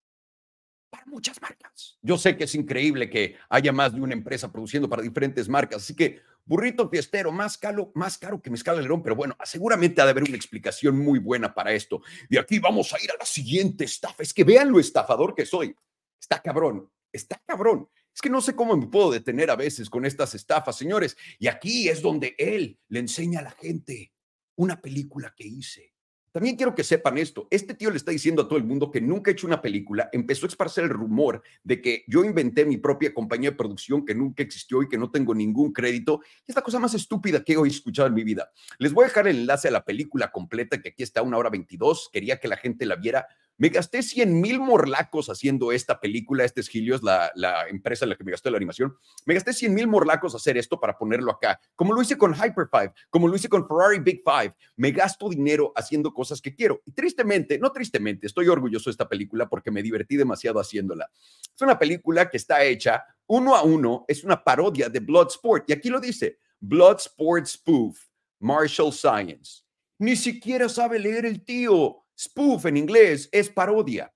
Para 0.92 1.06
muchas 1.06 1.40
marcas. 1.40 1.96
Yo 2.02 2.18
sé 2.18 2.36
que 2.36 2.44
es 2.44 2.54
increíble 2.54 3.08
que 3.08 3.36
haya 3.48 3.72
más 3.72 3.94
de 3.94 4.00
una 4.02 4.12
empresa 4.12 4.52
produciendo 4.52 4.90
para 4.90 5.00
diferentes 5.00 5.48
marcas, 5.48 5.82
así 5.82 5.96
que 5.96 6.20
burrito 6.44 6.86
fiestero, 6.90 7.32
más 7.32 7.56
caro, 7.56 7.92
más 7.94 8.18
caro 8.18 8.42
que 8.42 8.50
mezcal 8.50 8.76
alerón, 8.76 9.02
pero 9.02 9.16
bueno, 9.16 9.34
seguramente 9.42 10.02
ha 10.02 10.04
de 10.04 10.10
haber 10.10 10.24
una 10.24 10.36
explicación 10.36 10.98
muy 10.98 11.18
buena 11.18 11.54
para 11.54 11.72
esto. 11.72 12.02
De 12.28 12.38
aquí 12.38 12.58
vamos 12.58 12.92
a 12.92 13.02
ir 13.02 13.10
a 13.10 13.16
la 13.18 13.24
siguiente 13.24 13.84
estafa. 13.84 14.22
Es 14.22 14.34
que 14.34 14.44
vean 14.44 14.70
lo 14.70 14.78
estafador 14.78 15.34
que 15.34 15.46
soy. 15.46 15.74
Está 16.20 16.42
cabrón, 16.42 16.90
está 17.10 17.42
cabrón. 17.46 17.88
Es 18.14 18.20
que 18.20 18.28
no 18.28 18.42
sé 18.42 18.54
cómo 18.54 18.76
me 18.76 18.88
puedo 18.88 19.12
detener 19.12 19.50
a 19.50 19.56
veces 19.56 19.88
con 19.88 20.04
estas 20.04 20.34
estafas, 20.34 20.76
señores. 20.76 21.16
Y 21.38 21.46
aquí 21.46 21.88
es 21.88 22.02
donde 22.02 22.34
él 22.36 22.78
le 22.88 23.00
enseña 23.00 23.40
a 23.40 23.44
la 23.44 23.52
gente 23.52 24.12
una 24.56 24.78
película 24.78 25.32
que 25.34 25.46
hice. 25.46 25.91
También 26.32 26.56
quiero 26.56 26.74
que 26.74 26.82
sepan 26.82 27.18
esto. 27.18 27.46
Este 27.50 27.74
tío 27.74 27.90
le 27.90 27.98
está 27.98 28.10
diciendo 28.10 28.42
a 28.42 28.48
todo 28.48 28.58
el 28.58 28.64
mundo 28.64 28.90
que 28.90 29.02
nunca 29.02 29.30
ha 29.30 29.32
hecho 29.32 29.46
una 29.46 29.60
película. 29.60 30.08
Empezó 30.12 30.46
a 30.46 30.48
esparcer 30.48 30.84
el 30.84 30.90
rumor 30.90 31.42
de 31.62 31.82
que 31.82 32.04
yo 32.08 32.24
inventé 32.24 32.64
mi 32.64 32.78
propia 32.78 33.12
compañía 33.12 33.50
de 33.50 33.56
producción 33.56 34.06
que 34.06 34.14
nunca 34.14 34.42
existió 34.42 34.82
y 34.82 34.88
que 34.88 34.96
no 34.96 35.10
tengo 35.10 35.34
ningún 35.34 35.74
crédito. 35.74 36.22
Es 36.46 36.56
la 36.56 36.62
cosa 36.62 36.78
más 36.78 36.94
estúpida 36.94 37.44
que 37.44 37.52
he 37.52 37.66
escuchado 37.66 38.08
en 38.08 38.14
mi 38.14 38.24
vida. 38.24 38.50
Les 38.78 38.94
voy 38.94 39.04
a 39.04 39.08
dejar 39.08 39.28
el 39.28 39.40
enlace 39.40 39.68
a 39.68 39.72
la 39.72 39.84
película 39.84 40.32
completa, 40.32 40.80
que 40.80 40.88
aquí 40.88 41.02
está 41.02 41.20
una 41.20 41.36
hora 41.36 41.50
22. 41.50 42.08
Quería 42.10 42.40
que 42.40 42.48
la 42.48 42.56
gente 42.56 42.86
la 42.86 42.96
viera 42.96 43.26
Me 43.62 43.68
gasté 43.68 44.02
100 44.02 44.40
mil 44.40 44.58
morlacos 44.58 45.28
haciendo 45.28 45.70
esta 45.70 46.00
película. 46.00 46.44
Este 46.44 46.62
es 46.62 46.74
Helios, 46.74 47.00
la, 47.04 47.30
empresa 47.68 48.04
en 48.04 48.08
la 48.08 48.16
que 48.16 48.24
me 48.24 48.32
gasté 48.32 48.50
la 48.50 48.56
animación. 48.56 48.96
Me 49.24 49.34
gasté 49.34 49.52
100 49.52 49.72
mil 49.72 49.86
morlacos 49.86 50.34
hacer 50.34 50.58
esto 50.58 50.80
para 50.80 50.98
ponerlo 50.98 51.30
acá, 51.30 51.60
como 51.76 51.92
lo 51.92 52.02
hice 52.02 52.18
con 52.18 52.34
Hyper 52.34 52.66
Five, 52.68 52.92
como 53.08 53.28
lo 53.28 53.36
hice 53.36 53.48
con 53.48 53.68
Ferrari 53.68 54.00
Big 54.00 54.20
Five. 54.24 54.52
Me 54.74 54.90
gasto 54.90 55.28
dinero 55.28 55.72
haciendo 55.76 56.12
cosas 56.12 56.42
que 56.42 56.56
quiero. 56.56 56.82
Y 56.84 56.90
tristemente, 56.90 57.56
no 57.60 57.70
tristemente, 57.70 58.26
estoy 58.26 58.48
orgulloso 58.48 58.90
de 58.90 58.94
esta 58.94 59.08
película 59.08 59.48
porque 59.48 59.70
me 59.70 59.84
divertí 59.84 60.16
demasiado 60.16 60.58
haciéndola. 60.58 61.08
Es 61.54 61.62
una 61.62 61.78
película 61.78 62.28
que 62.28 62.38
está 62.38 62.64
hecha 62.64 63.04
uno 63.28 63.54
a 63.54 63.62
uno, 63.62 64.04
es 64.08 64.24
una 64.24 64.42
parodia 64.42 64.88
de 64.88 64.98
Bloodsport. 64.98 65.70
Y 65.70 65.72
aquí 65.72 65.88
lo 65.88 66.00
dice, 66.00 66.40
Bloodsport 66.58 67.46
Spoof, 67.46 67.96
Marshall 68.40 68.92
Science. 68.92 69.62
Ni 70.00 70.16
siquiera 70.16 70.68
sabe 70.68 70.98
leer 70.98 71.26
el 71.26 71.44
tío. 71.44 72.01
Spoof 72.22 72.66
en 72.66 72.76
inglés 72.76 73.28
es 73.32 73.48
parodia. 73.48 74.12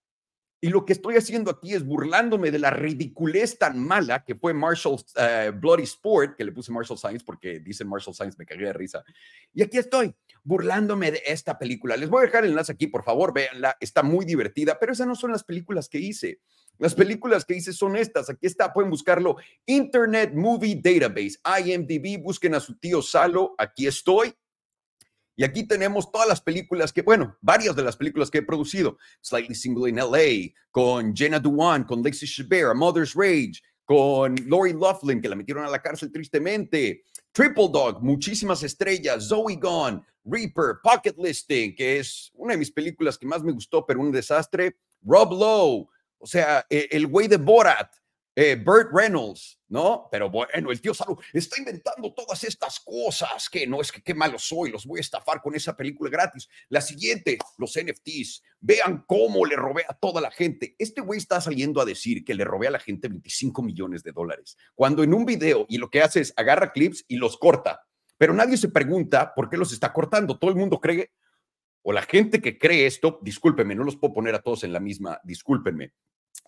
Y 0.59 0.69
lo 0.69 0.87
que 0.87 0.95
estoy 0.95 1.17
haciendo 1.17 1.51
aquí 1.51 1.75
es 1.75 1.85
burlándome 1.85 2.51
de 2.51 2.59
la 2.59 2.71
ridiculez 2.71 3.59
tan 3.59 3.79
mala 3.79 4.25
que 4.25 4.35
fue 4.35 4.55
Marshall 4.55 4.97
eh, 5.17 5.53
Bloody 5.55 5.83
Sport, 5.83 6.37
que 6.37 6.45
le 6.45 6.53
puse 6.53 6.73
Marshall 6.73 6.99
Science 6.99 7.25
porque 7.25 7.61
dicen 7.61 7.87
Marshall 7.87 8.15
Science, 8.15 8.37
me 8.39 8.47
cagué 8.47 8.65
de 8.65 8.73
risa. 8.73 9.05
Y 9.53 9.63
aquí 9.63 9.77
estoy, 9.77 10.15
burlándome 10.43 11.13
de 11.13 11.23
esta 11.27 11.59
película. 11.59 11.97
Les 11.97 12.09
voy 12.09 12.23
a 12.23 12.27
dejar 12.27 12.45
el 12.45 12.51
enlace 12.51 12.73
aquí, 12.73 12.87
por 12.87 13.05
favor, 13.05 13.35
véanla, 13.35 13.77
está 13.81 14.03
muy 14.03 14.25
divertida, 14.25 14.79
pero 14.81 14.93
esas 14.93 15.07
no 15.07 15.15
son 15.15 15.31
las 15.31 15.45
películas 15.45 15.89
que 15.89 15.99
hice. 15.99 16.41
Las 16.79 16.95
películas 16.95 17.45
que 17.45 17.55
hice 17.55 17.73
son 17.73 17.97
estas, 17.97 18.31
aquí 18.31 18.47
está, 18.47 18.73
pueden 18.73 18.91
buscarlo, 18.91 19.37
Internet 19.67 20.33
Movie 20.35 20.81
Database, 20.83 21.39
IMDb, 21.65 22.23
busquen 22.23 22.55
a 22.55 22.61
su 22.61 22.79
tío 22.79 23.03
Salo, 23.03 23.55
aquí 23.59 23.87
estoy, 23.87 24.35
y 25.37 25.45
aquí 25.45 25.65
tenemos 25.65 26.11
todas 26.11 26.27
las 26.27 26.41
películas 26.41 26.93
que, 26.93 27.03
bueno, 27.03 27.37
varias 27.43 27.77
de 27.77 27.83
las 27.83 27.97
películas 27.97 28.31
que 28.31 28.39
he 28.39 28.43
producido. 28.43 28.97
Slightly 29.21 29.55
Single 29.55 29.91
in 29.91 29.97
LA, 29.97 30.55
con 30.71 31.15
Jenna 31.15 31.39
Dewan, 31.39 31.85
con 31.85 32.03
Lexi 32.03 32.27
Chabert, 32.27 32.75
Mother's 32.75 33.15
Rage, 33.15 33.61
con 33.85 34.35
Lori 34.47 34.73
Loughlin, 34.73 35.21
que 35.21 35.29
la 35.29 35.37
metieron 35.37 35.65
a 35.65 35.71
la 35.71 35.83
cárcel 35.83 36.11
tristemente. 36.11 37.05
Triple 37.33 37.69
Dog, 37.71 38.03
muchísimas 38.03 38.63
estrellas. 38.63 39.29
Zoe 39.29 39.57
Gone, 39.57 40.03
Reaper, 40.25 40.77
Pocket 40.83 41.15
Listing, 41.19 41.75
que 41.77 41.99
es 41.99 42.31
una 42.35 42.55
de 42.55 42.59
mis 42.59 42.73
películas 42.73 43.19
que 43.19 43.27
más 43.27 43.43
me 43.43 43.53
gustó, 43.53 43.85
pero 43.85 44.01
un 44.01 44.11
desastre. 44.11 44.79
Rob 45.03 45.33
Lowe, 45.33 45.89
o 46.19 46.27
sea, 46.27 46.65
e, 46.71 46.89
el 46.91 47.07
güey 47.07 47.29
de 47.29 47.37
Borat, 47.37 47.95
eh, 48.39 48.55
Burt 48.55 48.93
Reynolds, 48.93 49.59
¿no? 49.69 50.09
Pero 50.13 50.29
bueno, 50.29 50.71
el 50.71 50.79
tío 50.83 50.93
Salud 50.93 51.17
está 51.33 51.59
inventando 51.59 52.13
todas 52.13 52.45
estas 52.45 52.79
cosas 52.81 53.49
que 53.49 53.67
no 53.67 53.81
es 53.81 53.91
que 53.91 54.03
qué 54.03 54.13
malo 54.13 54.39
soy, 54.39 54.71
los 54.71 54.85
voy 54.85 54.99
a 54.99 55.01
estafar 55.01 55.41
con 55.41 55.55
esa 55.55 55.75
película 55.75 56.11
gratis. 56.11 56.47
La 56.69 56.83
siguiente, 56.83 57.39
los 57.57 57.73
NFTs. 57.75 58.43
Vean 58.61 59.05
cómo 59.07 59.47
le 59.47 59.57
robé 59.57 59.87
a 59.89 59.95
toda 59.95 60.21
la 60.21 60.31
gente. 60.31 60.77
Este 60.79 61.01
güey 61.01 61.19
está 61.19 61.41
saliendo 61.41 61.81
a 61.81 61.87
decir 61.87 62.25
que 62.25 62.35
le 62.35 62.45
robé 62.45 62.67
a 62.67 62.73
la 62.73 62.79
gente 62.79 63.09
25 63.09 63.63
millones 63.63 64.03
de 64.03 64.13
dólares, 64.13 64.59
cuando 64.75 65.03
en 65.03 65.15
un 65.15 65.25
video 65.25 65.65
y 65.71 65.79
lo 65.79 65.89
que 65.89 66.03
hace 66.03 66.21
es 66.21 66.35
agarra 66.37 66.73
clips 66.73 67.07
y 67.09 67.17
los 67.17 67.39
corta. 67.39 67.87
Pero 68.19 68.35
nadie 68.35 68.59
se 68.59 68.69
pregunta 68.69 69.33
por 69.35 69.49
qué 69.49 69.57
los 69.57 69.73
está 69.73 69.95
cortando. 69.95 70.39
Todo 70.39 70.51
el 70.51 70.57
mundo 70.57 70.79
cree, 70.79 71.11
o 71.81 71.91
la 71.91 72.03
gente 72.03 72.43
que 72.43 72.59
cree 72.59 72.85
esto, 72.85 73.19
discúlpenme, 73.23 73.75
no 73.75 73.85
los 73.85 73.97
puedo 73.97 74.13
poner 74.13 74.35
a 74.35 74.43
todos 74.43 74.63
en 74.65 74.75
la 74.75 74.81
misma, 74.81 75.21
discúlpenme. 75.25 75.93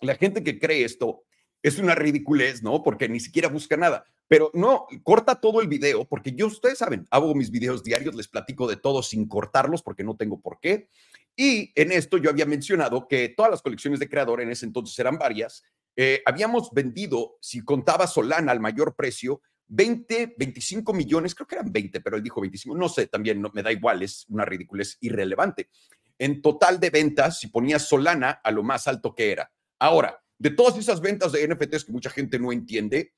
La 0.01 0.15
gente 0.15 0.43
que 0.43 0.59
cree 0.59 0.83
esto 0.83 1.23
es 1.61 1.79
una 1.79 1.95
ridiculez, 1.95 2.63
¿no? 2.63 2.83
Porque 2.83 3.09
ni 3.09 3.19
siquiera 3.19 3.49
busca 3.49 3.77
nada. 3.77 4.05
Pero 4.27 4.51
no, 4.53 4.85
corta 5.03 5.41
todo 5.41 5.61
el 5.61 5.67
video, 5.67 6.05
porque 6.05 6.31
yo, 6.33 6.47
ustedes 6.47 6.77
saben, 6.77 7.07
hago 7.09 7.33
mis 7.33 7.49
videos 7.49 7.83
diarios, 7.83 8.15
les 8.15 8.27
platico 8.27 8.67
de 8.67 8.77
todo 8.77 9.01
sin 9.01 9.27
cortarlos, 9.27 9.81
porque 9.81 10.03
no 10.03 10.15
tengo 10.15 10.39
por 10.39 10.59
qué. 10.59 10.87
Y 11.35 11.71
en 11.75 11.91
esto 11.91 12.17
yo 12.17 12.29
había 12.29 12.45
mencionado 12.45 13.07
que 13.07 13.29
todas 13.29 13.49
las 13.49 13.61
colecciones 13.61 13.99
de 13.99 14.09
creador 14.09 14.41
en 14.41 14.51
ese 14.51 14.65
entonces 14.65 14.97
eran 14.99 15.17
varias. 15.17 15.63
Eh, 15.95 16.21
habíamos 16.25 16.71
vendido, 16.71 17.37
si 17.41 17.61
contaba 17.61 18.07
Solana 18.07 18.51
al 18.51 18.59
mayor 18.59 18.95
precio, 18.95 19.41
20, 19.67 20.35
25 20.37 20.93
millones, 20.93 21.35
creo 21.35 21.47
que 21.47 21.55
eran 21.55 21.71
20, 21.71 22.01
pero 22.01 22.17
él 22.17 22.23
dijo 22.23 22.41
25, 22.41 22.75
no 22.75 22.89
sé, 22.89 23.07
también 23.07 23.41
no, 23.41 23.51
me 23.53 23.63
da 23.63 23.71
igual, 23.71 24.01
es 24.01 24.25
una 24.29 24.45
ridiculez 24.45 24.97
irrelevante. 25.01 25.69
En 26.17 26.41
total 26.41 26.79
de 26.79 26.89
ventas, 26.89 27.39
si 27.39 27.47
ponías 27.47 27.87
Solana 27.87 28.41
a 28.43 28.51
lo 28.51 28.63
más 28.63 28.87
alto 28.87 29.15
que 29.15 29.31
era. 29.31 29.51
Ahora, 29.79 30.21
de 30.39 30.49
todas 30.49 30.77
esas 30.77 31.01
ventas 31.01 31.33
de 31.33 31.47
NFTs 31.47 31.85
que 31.85 31.91
mucha 31.91 32.09
gente 32.09 32.39
no 32.39 32.51
entiende, 32.51 33.13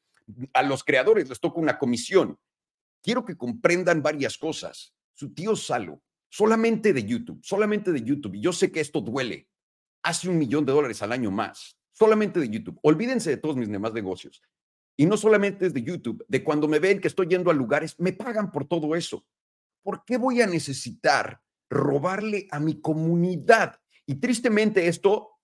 a 0.53 0.63
los 0.63 0.83
creadores 0.83 1.29
les 1.29 1.39
toca 1.39 1.59
una 1.59 1.77
comisión. 1.77 2.37
Quiero 3.01 3.23
que 3.23 3.37
comprendan 3.37 4.01
varias 4.01 4.37
cosas. 4.37 4.93
Su 5.13 5.33
tío 5.33 5.55
Salo, 5.55 6.01
solamente 6.29 6.93
de 6.93 7.03
YouTube, 7.03 7.39
solamente 7.43 7.91
de 7.91 8.01
YouTube, 8.01 8.35
y 8.35 8.41
yo 8.41 8.51
sé 8.51 8.71
que 8.71 8.79
esto 8.79 9.01
duele, 9.01 9.47
hace 10.03 10.29
un 10.29 10.37
millón 10.37 10.65
de 10.65 10.73
dólares 10.73 11.01
al 11.03 11.11
año 11.11 11.29
más, 11.29 11.77
solamente 11.91 12.39
de 12.39 12.49
YouTube. 12.49 12.79
Olvídense 12.81 13.29
de 13.29 13.37
todos 13.37 13.55
mis 13.55 13.69
demás 13.69 13.93
negocios. 13.93 14.41
Y 14.97 15.05
no 15.05 15.15
solamente 15.15 15.67
es 15.67 15.73
de 15.73 15.83
YouTube, 15.83 16.25
de 16.27 16.43
cuando 16.43 16.67
me 16.67 16.79
ven 16.79 16.99
que 16.99 17.07
estoy 17.07 17.27
yendo 17.27 17.51
a 17.51 17.53
lugares, 17.53 17.99
me 17.99 18.13
pagan 18.13 18.51
por 18.51 18.65
todo 18.65 18.95
eso. 18.95 19.25
¿Por 19.83 20.03
qué 20.05 20.17
voy 20.17 20.41
a 20.41 20.47
necesitar 20.47 21.41
robarle 21.69 22.47
a 22.51 22.59
mi 22.59 22.81
comunidad? 22.81 23.79
Y 24.05 24.15
tristemente 24.15 24.87
esto 24.87 25.39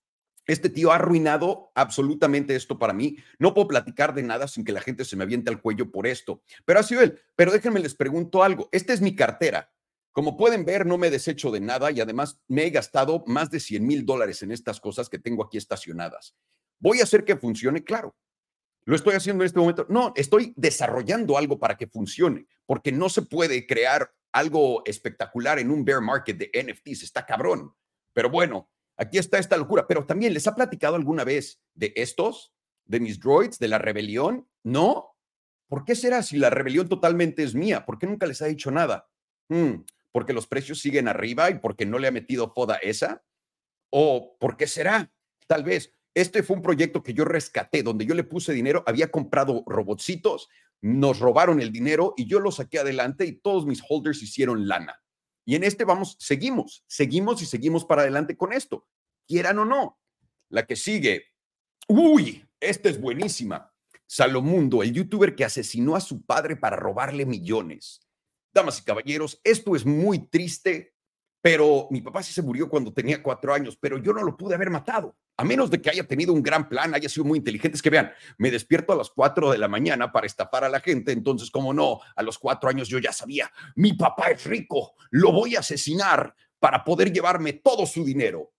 este 0.48 0.70
tío 0.70 0.92
ha 0.92 0.96
arruinado 0.96 1.72
absolutamente 1.76 2.56
esto 2.56 2.80
para 2.80 2.94
mí. 2.94 3.18
No 3.38 3.54
puedo 3.54 3.68
platicar 3.68 4.14
de 4.16 4.24
nada 4.24 4.48
sin 4.48 4.64
que 4.64 4.72
la 4.72 4.82
gente 4.82 5.06
se 5.06 5.16
me 5.18 5.24
aviente 5.24 5.50
al 5.50 5.62
cuello 5.62 5.92
por 5.92 6.08
esto. 6.08 6.42
Pero 6.66 6.80
ha 6.80 6.84
sido 6.84 7.02
él. 7.02 7.22
Pero 7.36 7.52
déjenme 7.52 7.82
les 7.82 7.96
pregunto 7.96 8.42
algo. 8.42 8.70
Esta 8.72 8.94
es 8.94 9.02
mi 9.02 9.16
cartera. 9.16 9.72
Como 10.14 10.36
pueden 10.36 10.66
ver, 10.66 10.86
no 10.86 10.98
me 10.98 11.12
desecho 11.12 11.52
de 11.52 11.60
nada 11.60 11.92
y 11.92 12.02
además 12.02 12.42
me 12.48 12.66
he 12.66 12.70
gastado 12.72 13.24
más 13.28 13.52
de 13.52 13.60
100 13.60 13.86
mil 13.86 14.06
dólares 14.06 14.42
en 14.42 14.52
estas 14.52 14.80
cosas 14.80 15.10
que 15.10 15.20
tengo 15.20 15.44
aquí 15.44 15.58
estacionadas. 15.58 16.36
¿Voy 16.80 17.02
a 17.02 17.04
hacer 17.04 17.24
que 17.24 17.36
funcione? 17.36 17.84
Claro. 17.84 18.16
¿Lo 18.86 18.96
estoy 18.96 19.16
haciendo 19.16 19.44
en 19.44 19.48
este 19.48 19.60
momento? 19.60 19.86
No, 19.90 20.14
estoy 20.16 20.54
desarrollando 20.56 21.38
algo 21.38 21.60
para 21.60 21.76
que 21.76 21.88
funcione, 21.88 22.48
porque 22.66 22.94
no 22.94 23.10
se 23.10 23.24
puede 23.24 23.68
crear 23.68 24.12
algo 24.32 24.82
espectacular 24.86 25.60
en 25.60 25.70
un 25.70 25.84
bear 25.84 26.02
market 26.02 26.38
de 26.38 26.52
NFTs. 26.64 27.04
Está 27.04 27.26
cabrón. 27.26 27.76
Pero 28.14 28.30
bueno, 28.30 28.72
Aquí 28.98 29.20
está 29.20 29.38
esta 29.38 29.58
locura, 29.58 29.88
pero 29.88 30.06
también 30.06 30.34
les 30.34 30.48
ha 30.48 30.56
platicado 30.56 30.96
alguna 30.96 31.24
vez 31.24 31.62
de 31.76 31.94
estos, 31.96 32.52
de 32.86 33.00
mis 33.00 33.20
droids, 33.20 33.60
de 33.60 33.68
la 33.68 33.78
rebelión. 33.78 34.48
No. 34.64 35.16
¿Por 35.68 35.86
qué 35.86 35.96
será 35.96 36.24
si 36.24 36.38
la 36.38 36.50
rebelión 36.50 36.90
totalmente 36.90 37.44
es 37.44 37.54
mía? 37.54 37.86
¿Por 37.86 38.00
qué 38.00 38.08
nunca 38.08 38.26
les 38.26 38.42
ha 38.42 38.48
dicho 38.48 38.72
nada? 38.72 39.08
Hmm, 39.50 39.84
¿Porque 40.12 40.34
los 40.34 40.48
precios 40.48 40.80
siguen 40.80 41.08
arriba 41.08 41.50
y 41.52 41.60
porque 41.60 41.86
no 41.86 42.00
le 42.00 42.08
ha 42.08 42.12
metido 42.12 42.52
foda 42.54 42.78
esa? 42.78 43.24
¿O 43.92 44.36
por 44.40 44.58
qué 44.58 44.68
será? 44.68 45.12
Tal 45.46 45.64
vez. 45.64 45.94
Este 46.16 46.42
fue 46.42 46.56
un 46.56 46.64
proyecto 46.64 47.04
que 47.04 47.14
yo 47.14 47.26
rescaté, 47.26 47.84
donde 47.84 48.04
yo 48.04 48.16
le 48.16 48.24
puse 48.24 48.52
dinero, 48.52 48.84
había 48.88 49.12
comprado 49.12 49.64
robotcitos, 49.68 50.50
nos 50.82 51.20
robaron 51.20 51.62
el 51.62 51.72
dinero 51.72 52.16
y 52.18 52.26
yo 52.26 52.40
lo 52.40 52.52
saqué 52.52 52.80
adelante 52.80 53.26
y 53.26 53.34
todos 53.34 53.68
mis 53.68 53.84
holders 53.88 54.24
hicieron 54.24 54.68
lana. 54.68 55.00
Y 55.48 55.56
en 55.56 55.64
este 55.64 55.86
vamos, 55.86 56.18
seguimos, 56.20 56.84
seguimos 56.88 57.42
y 57.42 57.46
seguimos 57.46 57.86
para 57.86 58.02
adelante 58.02 58.36
con 58.36 58.52
esto, 58.52 58.86
quieran 59.26 59.58
o 59.60 59.64
no. 59.64 59.98
La 60.50 60.68
que 60.68 60.76
sigue, 60.76 61.28
uy, 61.88 62.46
esta 62.60 62.90
es 62.90 63.00
buenísima. 63.00 63.74
Salomundo, 64.06 64.84
el 64.84 64.92
youtuber 64.92 65.36
que 65.38 65.46
asesinó 65.46 65.96
a 65.96 66.02
su 66.02 66.22
padre 66.26 66.58
para 66.58 66.76
robarle 66.76 67.26
millones. 67.26 68.02
Damas 68.54 68.80
y 68.80 68.84
caballeros, 68.84 69.40
esto 69.46 69.78
es 69.78 69.86
muy 69.86 70.20
triste, 70.20 70.97
pero 71.42 71.88
mi 71.92 72.02
papá 72.02 72.24
sí 72.24 72.34
se 72.34 72.42
murió 72.42 72.70
cuando 72.70 72.94
tenía 72.94 73.22
cuatro 73.22 73.54
años, 73.54 73.78
pero 73.80 73.98
yo 73.98 74.14
no 74.14 74.24
lo 74.24 74.36
pude 74.36 74.56
haber 74.56 74.70
matado 74.70 75.16
a 75.38 75.44
menos 75.44 75.70
de 75.70 75.80
que 75.80 75.92
haya 75.92 76.06
tenido 76.06 76.34
un 76.34 76.42
gran 76.42 76.68
plan, 76.68 76.94
haya 76.96 77.08
sido 77.08 77.24
muy 77.24 77.38
inteligente, 77.38 77.76
es 77.76 77.82
que 77.82 77.92
vean, 77.92 78.12
me 78.40 78.50
despierto 78.50 78.92
a 78.92 78.96
las 78.96 79.12
4 79.12 79.52
de 79.52 79.60
la 79.60 79.68
mañana 79.68 80.12
para 80.12 80.26
estafar 80.26 80.64
a 80.64 80.70
la 80.70 80.80
gente, 80.80 81.12
entonces, 81.12 81.52
como 81.52 81.74
no, 81.74 82.00
a 82.16 82.24
los 82.24 82.40
cuatro 82.40 82.70
años 82.70 82.88
yo 82.88 82.98
ya 82.98 83.14
sabía, 83.14 83.52
mi 83.76 83.94
papá 83.94 84.30
es 84.30 84.44
rico, 84.46 84.96
lo 85.12 85.32
voy 85.32 85.56
a 85.56 85.60
asesinar 85.60 86.34
para 86.60 86.84
poder 86.84 87.14
llevarme 87.14 87.54
todo 87.54 87.86
su 87.86 88.04
dinero. 88.04 88.52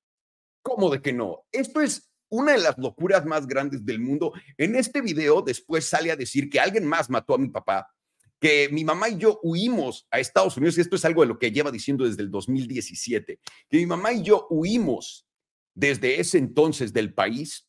¿Cómo 0.63 0.89
de 0.89 1.03
que 1.03 1.13
no? 1.13 1.47
Esto 1.51 1.81
es 1.81 2.13
una 2.29 2.53
de 2.53 2.59
las 2.59 2.79
locuras 2.79 3.25
más 3.25 3.47
grandes 3.47 3.85
del 3.85 3.99
mundo. 3.99 4.33
En 4.57 4.77
este 4.77 5.01
video 5.01 5.43
después 5.43 5.89
sale 5.89 6.13
a 6.13 6.17
decir 6.17 6.49
que 6.49 6.61
alguien 6.61 6.87
más 6.87 7.11
mató 7.11 7.35
a 7.35 7.39
mi 7.39 7.49
papá, 7.49 7.93
que 8.41 8.69
mi 8.71 8.85
mamá 8.85 9.09
y 9.09 9.19
yo 9.19 9.41
huimos 9.43 10.07
a 10.11 10.21
Estados 10.21 10.57
Unidos, 10.57 10.79
y 10.79 10.83
esto 10.83 10.97
es 10.97 11.05
algo 11.05 11.23
de 11.23 11.29
lo 11.29 11.39
que 11.39 11.51
lleva 11.51 11.71
diciendo 11.71 12.05
desde 12.05 12.23
el 12.23 12.31
2017, 12.31 13.41
que 13.69 13.77
mi 13.77 13.87
mamá 13.87 14.13
y 14.13 14.23
yo 14.23 14.47
huimos 14.51 15.27
desde 15.75 16.21
ese 16.21 16.39
entonces 16.39 16.93
del 16.93 17.15
país 17.15 17.67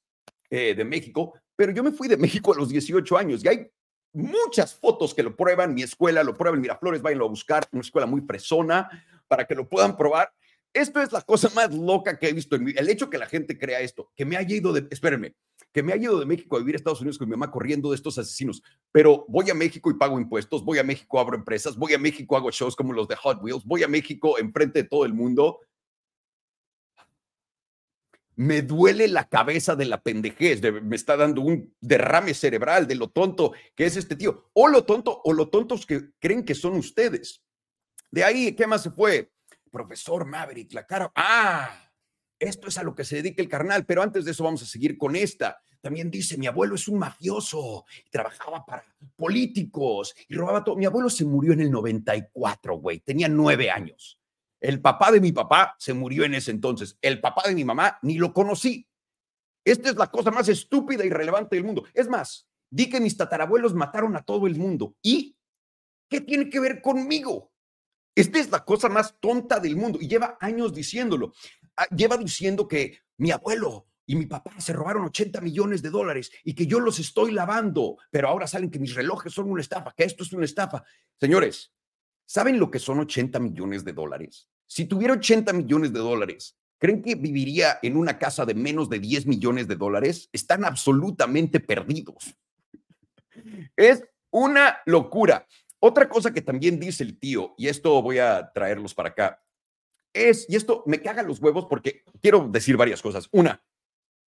eh, 0.50 0.74
de 0.76 0.84
México, 0.84 1.34
pero 1.56 1.72
yo 1.72 1.84
me 1.84 1.92
fui 1.92 2.08
de 2.08 2.18
México 2.18 2.54
a 2.54 2.58
los 2.58 2.70
18 2.70 3.18
años 3.18 3.44
y 3.44 3.48
hay 3.48 3.68
muchas 4.14 4.74
fotos 4.74 5.14
que 5.14 5.24
lo 5.24 5.36
prueban, 5.36 5.74
mi 5.74 5.84
escuela 5.84 6.24
lo 6.24 6.36
prueba 6.36 6.58
Miraflores, 6.58 7.02
váyanlo 7.02 7.26
a 7.26 7.30
buscar, 7.30 7.68
una 7.72 7.82
escuela 7.82 8.08
muy 8.08 8.22
fresona 8.22 8.90
para 9.28 9.46
que 9.46 9.56
lo 9.56 9.68
puedan 9.68 9.96
probar. 9.96 10.32
Esto 10.74 11.02
es 11.02 11.12
la 11.12 11.22
cosa 11.22 11.50
más 11.56 11.74
loca 11.74 12.18
que 12.18 12.30
he 12.30 12.34
visto 12.34 12.56
en 12.56 12.64
mi 12.64 12.74
El 12.76 12.90
hecho 12.90 13.10
que 13.10 13.18
la 13.18 13.26
gente 13.26 13.58
crea 13.58 13.82
esto, 13.82 14.12
que 14.16 14.26
me 14.26 14.38
haya 14.38 14.56
ido 14.56 14.72
de, 14.74 14.88
espérenme, 14.92 15.36
que 15.72 15.84
me 15.84 15.94
haya 15.94 16.04
ido 16.04 16.20
de 16.20 16.26
México 16.26 16.56
a 16.56 16.60
vivir 16.60 16.76
a 16.76 16.78
Estados 16.78 17.02
Unidos 17.02 17.18
con 17.18 17.28
mi 17.28 17.32
mamá 17.32 17.52
corriendo 17.52 17.90
de 17.90 17.96
estos 17.96 18.18
asesinos, 18.18 18.64
pero 18.92 19.26
voy 19.28 19.50
a 19.50 19.54
México 19.54 19.90
y 19.92 19.96
pago 19.96 20.20
impuestos, 20.20 20.64
voy 20.64 20.80
a 20.80 20.84
México, 20.84 21.20
abro 21.20 21.36
empresas, 21.36 21.76
voy 21.78 21.94
a 21.94 22.00
México, 22.00 22.36
hago 22.36 22.52
shows 22.52 22.76
como 22.76 22.94
los 22.94 23.08
de 23.08 23.16
Hot 23.16 23.40
Wheels, 23.42 23.64
voy 23.66 23.84
a 23.84 23.88
México 23.88 24.40
enfrente 24.40 24.84
de 24.84 24.90
todo 24.90 25.06
el 25.06 25.14
mundo 25.14 25.60
me 28.40 28.62
duele 28.62 29.10
la 29.10 29.28
cabeza 29.28 29.76
de 29.76 29.84
la 29.84 30.02
pendejez, 30.02 30.62
me 30.62 30.96
está 30.96 31.18
dando 31.18 31.42
un 31.42 31.76
derrame 31.82 32.34
cerebral 32.34 32.88
de 32.88 32.96
lo 32.96 33.10
tonto 33.10 33.52
que 33.76 33.86
es 33.86 33.98
este 33.98 34.16
tío, 34.16 34.50
o 34.54 34.70
lo 34.70 34.86
tonto, 34.86 35.22
o 35.26 35.34
lo 35.34 35.50
tontos 35.50 35.86
que 35.86 36.12
creen 36.20 36.46
que 36.46 36.56
son 36.56 36.76
ustedes. 36.76 37.44
De 38.10 38.24
ahí, 38.24 38.56
¿qué 38.56 38.66
más 38.66 38.84
se 38.84 38.92
fue? 38.92 39.30
Profesor 39.70 40.26
Maverick, 40.26 40.72
la 40.72 40.88
cara. 40.88 41.12
Ah, 41.16 41.88
esto 42.39 42.67
es 42.67 42.77
a 42.77 42.84
lo 42.84 42.96
que 42.96 43.03
se 43.03 43.17
dedica 43.17 43.41
el 43.41 43.50
carnal, 43.50 43.86
pero 43.86 44.01
antes 44.01 44.25
de 44.25 44.31
eso 44.31 44.43
vamos 44.43 44.63
a 44.63 44.65
seguir 44.65 44.98
con 44.98 45.15
esta. 45.15 45.62
También 45.81 46.10
dice, 46.10 46.38
mi 46.38 46.48
abuelo 46.48 46.75
es 46.75 46.88
un 46.88 47.00
mafioso, 47.00 47.86
trabajaba 48.10 48.65
para 48.65 48.84
políticos 49.15 50.15
y 50.27 50.36
robaba 50.36 50.63
todo. 50.63 50.75
Mi 50.75 50.86
abuelo 50.86 51.10
se 51.10 51.25
murió 51.25 51.53
en 51.53 51.62
el 51.62 51.72
94, 51.72 52.75
güey, 52.75 53.00
tenía 53.00 53.29
nueve 53.29 53.69
años. 53.69 54.19
El 54.60 54.81
papá 54.81 55.12
de 55.12 55.22
mi 55.22 55.31
papá 55.31 55.75
se 55.79 55.93
murió 55.93 56.25
en 56.25 56.34
ese 56.34 56.51
entonces. 56.51 56.98
El 57.01 57.22
papá 57.22 57.43
de 57.48 57.55
mi 57.55 57.63
mamá 57.63 57.98
ni 58.01 58.17
lo 58.17 58.34
conocí. 58.34 58.88
Esta 59.63 59.89
es 59.89 59.96
la 59.96 60.08
cosa 60.08 60.31
más 60.31 60.50
estúpida 60.50 61.05
y 61.05 61.10
relevante 61.10 61.55
del 61.55 61.65
mundo. 61.65 61.86
Es 61.93 62.10
más, 62.10 62.48
di 62.69 62.89
que 62.89 63.00
mis 63.00 63.15
tatarabuelos 63.15 63.74
mataron 63.74 64.15
a 64.15 64.24
todo 64.24 64.48
el 64.48 64.55
mundo. 64.55 64.96
¿Y 65.01 65.38
qué 66.10 66.22
tiene 66.22 66.50
que 66.50 66.60
ver 66.60 66.81
conmigo? 66.81 67.51
Esta 68.15 68.39
es 68.39 68.51
la 68.51 68.65
cosa 68.65 68.89
más 68.89 69.17
tonta 69.22 69.60
del 69.60 69.77
mundo 69.77 70.00
y 70.01 70.08
lleva 70.08 70.38
años 70.41 70.74
diciéndolo. 70.74 71.34
Ah, 71.80 71.88
lleva 71.96 72.18
diciendo 72.18 72.68
que 72.68 73.00
mi 73.20 73.32
abuelo 73.32 73.88
y 74.06 74.18
mi 74.18 74.26
papá 74.26 74.52
se 74.60 74.74
robaron 74.74 75.06
80 75.06 75.40
millones 75.40 75.82
de 75.82 75.90
dólares 75.90 76.30
y 76.44 76.54
que 76.54 76.68
yo 76.68 76.82
los 76.82 77.00
estoy 77.00 77.32
lavando, 77.32 77.96
pero 78.12 78.28
ahora 78.28 78.48
salen 78.48 78.70
que 78.70 78.80
mis 78.80 78.96
relojes 78.96 79.32
son 79.32 79.50
una 79.50 79.62
estafa, 79.62 79.94
que 79.96 80.04
esto 80.04 80.24
es 80.24 80.34
una 80.34 80.44
estafa. 80.44 80.84
Señores, 81.18 81.72
¿saben 82.26 82.60
lo 82.60 82.70
que 82.70 82.80
son 82.80 83.00
80 83.00 83.40
millones 83.40 83.86
de 83.86 83.94
dólares? 83.94 84.50
Si 84.68 84.88
tuviera 84.88 85.14
80 85.14 85.54
millones 85.54 85.94
de 85.94 86.00
dólares, 86.00 86.58
¿creen 86.80 87.02
que 87.02 87.16
viviría 87.16 87.80
en 87.82 87.96
una 87.96 88.20
casa 88.20 88.46
de 88.46 88.56
menos 88.56 88.90
de 88.90 89.00
10 89.00 89.26
millones 89.26 89.70
de 89.70 89.78
dólares? 89.78 90.28
Están 90.34 90.66
absolutamente 90.66 91.62
perdidos. 91.62 92.36
Es 93.78 94.04
una 94.32 94.80
locura. 94.86 95.48
Otra 95.80 96.10
cosa 96.10 96.34
que 96.34 96.42
también 96.42 96.78
dice 96.78 97.04
el 97.04 97.18
tío, 97.18 97.56
y 97.58 97.70
esto 97.70 98.02
voy 98.02 98.18
a 98.18 98.52
traerlos 98.54 98.94
para 98.94 99.10
acá, 99.10 99.42
es, 100.28 100.46
y 100.50 100.56
esto 100.56 100.84
me 100.86 101.02
caga 101.02 101.24
los 101.24 101.40
huevos 101.40 101.66
porque 101.70 102.04
quiero 102.22 102.48
decir 102.50 102.76
varias 102.76 103.02
cosas. 103.02 103.30
Una, 103.32 103.64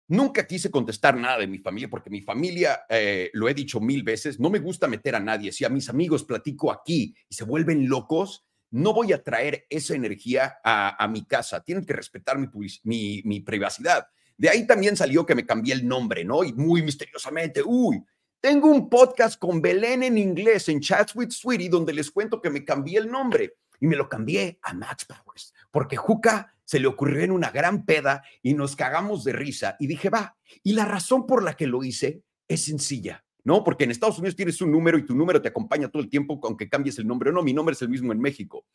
nunca 0.08 0.46
quise 0.46 0.70
contestar 0.70 1.16
nada 1.16 1.38
de 1.38 1.46
mi 1.46 1.58
familia 1.58 1.88
porque 1.88 2.10
mi 2.10 2.20
familia, 2.20 2.82
eh, 2.88 3.30
lo 3.32 3.48
he 3.48 3.54
dicho 3.54 3.80
mil 3.80 4.02
veces, 4.02 4.38
no 4.38 4.50
me 4.50 4.58
gusta 4.58 4.88
meter 4.88 5.14
a 5.14 5.20
nadie. 5.20 5.52
Si 5.52 5.64
a 5.64 5.68
mis 5.68 5.88
amigos 5.88 6.24
platico 6.24 6.70
aquí 6.70 7.14
y 7.28 7.34
se 7.34 7.44
vuelven 7.44 7.88
locos, 7.88 8.44
no 8.70 8.92
voy 8.92 9.12
a 9.12 9.22
traer 9.22 9.66
esa 9.68 9.94
energía 9.94 10.58
a, 10.62 11.08
mi 11.08 11.24
casa. 11.24 11.62
Tienen 11.62 11.84
que 11.84 11.92
respetar 11.92 12.38
mi, 12.38 13.22
mi, 13.24 13.40
privacidad. 13.40 14.06
De 14.36 14.48
ahí 14.48 14.66
también 14.66 14.96
salió 14.96 15.26
que 15.26 15.34
me 15.34 15.44
cambié 15.44 15.74
el 15.74 15.86
nombre, 15.86 16.24
¿no? 16.24 16.44
Y 16.44 16.52
muy 16.52 16.82
misteriosamente, 16.82 17.62
uy, 17.64 18.00
tengo 18.40 18.68
un 18.68 18.88
podcast 18.88 19.38
con 19.38 19.60
Belén 19.60 20.02
en 20.02 20.16
inglés 20.16 20.68
en 20.68 20.80
Chats 20.80 21.14
with 21.16 21.30
Sweetie 21.30 21.68
donde 21.68 21.92
les 21.92 22.10
cuento 22.10 22.40
que 22.40 22.48
me 22.48 22.64
cambié 22.64 22.98
el 22.98 23.10
nombre 23.10 23.54
y 23.80 23.86
me 23.86 23.96
lo 23.96 24.08
cambié 24.08 24.58
a 24.62 24.74
Max 24.74 25.06
Powers 25.06 25.54
porque 25.70 25.96
Juca 25.96 26.54
se 26.64 26.80
le 26.80 26.86
ocurrió 26.86 27.22
en 27.22 27.32
una 27.32 27.50
gran 27.50 27.84
peda 27.84 28.22
y 28.42 28.54
nos 28.54 28.76
cagamos 28.76 29.24
de 29.24 29.32
risa 29.32 29.76
y 29.78 29.86
dije, 29.86 30.10
va, 30.10 30.36
y 30.62 30.72
la 30.72 30.84
razón 30.84 31.26
por 31.26 31.42
la 31.42 31.54
que 31.54 31.66
lo 31.66 31.82
hice 31.82 32.22
es 32.48 32.64
sencilla. 32.64 33.24
¿no? 33.42 33.64
Porque 33.64 33.84
en 33.84 33.90
Estados 33.90 34.18
Unidos 34.18 34.36
tienes 34.36 34.60
un 34.60 34.70
número 34.70 34.98
y 34.98 35.06
tu 35.06 35.14
número 35.14 35.40
te 35.40 35.48
acompaña 35.48 35.88
todo 35.88 36.02
el 36.02 36.10
tiempo, 36.10 36.38
aunque 36.44 36.68
cambies 36.68 36.98
el 36.98 37.06
nombre 37.06 37.30
o 37.30 37.32
no. 37.32 37.42
Mi 37.42 37.54
nombre 37.54 37.72
es 37.72 37.80
el 37.80 37.88
mismo 37.88 38.12
en 38.12 38.20
México. 38.20 38.66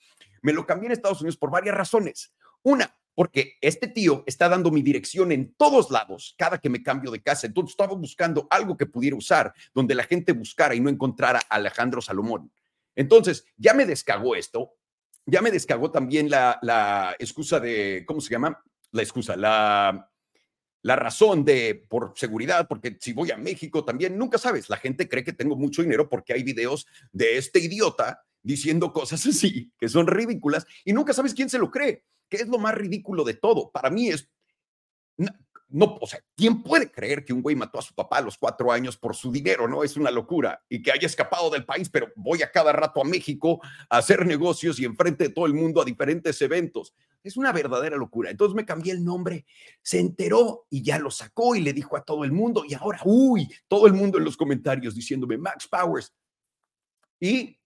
Me 0.41 0.53
lo 0.53 0.65
cambié 0.65 0.88
en 0.88 0.93
Estados 0.93 1.21
Unidos 1.21 1.38
por 1.38 1.51
varias 1.51 1.75
razones. 1.75 2.33
Una, 2.63 2.97
porque 3.13 3.57
este 3.62 3.88
tío 3.88 4.24
está 4.25 4.50
dando 4.50 4.71
mi 4.71 4.81
dirección 4.81 5.31
en 5.31 5.53
todos 5.53 5.91
lados 5.91 6.33
cada 6.35 6.57
que 6.57 6.69
me 6.69 6.81
cambio 6.81 7.12
de 7.12 7.21
casa. 7.21 7.45
Entonces 7.45 7.74
estaba 7.74 7.93
buscando 7.93 8.47
algo 8.50 8.75
que 8.75 8.88
pudiera 8.88 9.15
usar, 9.15 9.53
donde 9.71 9.93
la 9.93 10.03
gente 10.03 10.33
buscara 10.33 10.74
y 10.74 10.79
no 10.79 10.89
encontrara 10.89 11.41
a 11.47 11.55
Alejandro 11.55 12.01
Salomón. 12.01 12.51
Entonces, 12.95 13.45
ya 13.57 13.74
me 13.74 13.85
descagó 13.85 14.35
esto, 14.35 14.75
ya 15.25 15.41
me 15.41 15.51
descagó 15.51 15.91
también 15.91 16.29
la, 16.29 16.60
la 16.62 17.15
excusa 17.20 17.60
de, 17.60 18.03
¿cómo 18.08 18.22
se 18.22 18.32
llama? 18.32 18.62
La 18.91 19.01
excusa, 19.01 19.36
la, 19.36 20.10
la 20.82 20.96
razón 20.96 21.44
de, 21.44 21.85
por 21.90 22.14
seguridad, 22.16 22.68
porque 22.68 22.98
si 23.00 23.14
voy 23.14 23.31
a 23.31 23.38
México 23.38 23.83
también, 23.83 24.18
nunca 24.18 24.38
sabes, 24.38 24.70
la 24.70 24.77
gente 24.77 25.09
cree 25.09 25.24
que 25.24 25.33
tengo 25.33 25.55
mucho 25.55 25.81
dinero 25.81 26.07
porque 26.09 26.33
hay 26.33 26.44
videos 26.44 26.85
de 27.11 27.38
este 27.38 27.59
idiota 27.59 28.24
diciendo 28.42 28.94
cosas 28.94 29.25
así, 29.27 29.72
que 29.77 29.90
son 29.90 30.07
ridículas, 30.07 30.66
y 30.83 30.94
nunca 30.94 31.14
sabes 31.14 31.33
quién 31.33 31.50
se 31.50 31.59
lo 31.59 31.72
cree 31.72 32.03
que 32.29 32.38
es 32.38 32.48
lo 32.48 32.57
más 32.57 32.75
ridículo 32.75 33.24
de 33.24 33.35
todo. 33.35 33.72
Para 33.72 33.90
mí 33.90 34.09
es, 34.09 34.29
no, 35.67 35.97
o 35.99 36.07
sea, 36.07 36.19
¿quién 36.35 36.61
puede 36.61 36.91
creer 36.91 37.25
que 37.25 37.33
un 37.33 37.41
güey 37.41 37.55
mató 37.55 37.79
a 37.79 37.81
su 37.81 37.93
papá 37.93 38.17
a 38.17 38.21
los 38.21 38.37
cuatro 38.37 38.71
años 38.71 38.97
por 38.97 39.15
su 39.15 39.31
dinero? 39.31 39.67
No 39.67 39.83
es 39.83 39.97
una 39.97 40.11
locura 40.11 40.63
y 40.69 40.81
que 40.81 40.91
haya 40.91 41.07
escapado 41.07 41.49
del 41.49 41.65
país, 41.65 41.89
pero 41.89 42.11
voy 42.15 42.43
a 42.43 42.51
cada 42.51 42.71
rato 42.71 43.01
a 43.01 43.03
México 43.03 43.59
a 43.89 43.97
hacer 43.97 44.25
negocios 44.25 44.79
y 44.79 44.85
enfrente 44.85 45.25
de 45.25 45.29
todo 45.31 45.47
el 45.47 45.53
mundo 45.53 45.81
a 45.81 45.85
diferentes 45.85 46.39
eventos. 46.41 46.93
Es 47.23 47.35
una 47.35 47.51
verdadera 47.51 47.97
locura. 47.97 48.29
Entonces 48.29 48.55
me 48.55 48.65
cambié 48.65 48.93
el 48.93 49.03
nombre, 49.03 49.45
se 49.81 49.99
enteró 49.99 50.67
y 50.69 50.83
ya 50.83 50.99
lo 50.99 51.09
sacó 51.09 51.55
y 51.55 51.61
le 51.61 51.73
dijo 51.73 51.97
a 51.97 52.03
todo 52.03 52.23
el 52.23 52.31
mundo 52.31 52.63
y 52.67 52.75
ahora, 52.75 53.01
uy, 53.03 53.49
todo 53.67 53.87
el 53.87 53.93
mundo 53.93 54.19
en 54.19 54.25
los 54.25 54.37
comentarios 54.37 54.93
diciéndome 54.93 55.37
Max 55.37 55.67
Powers. 55.67 56.13
Y 57.19 57.59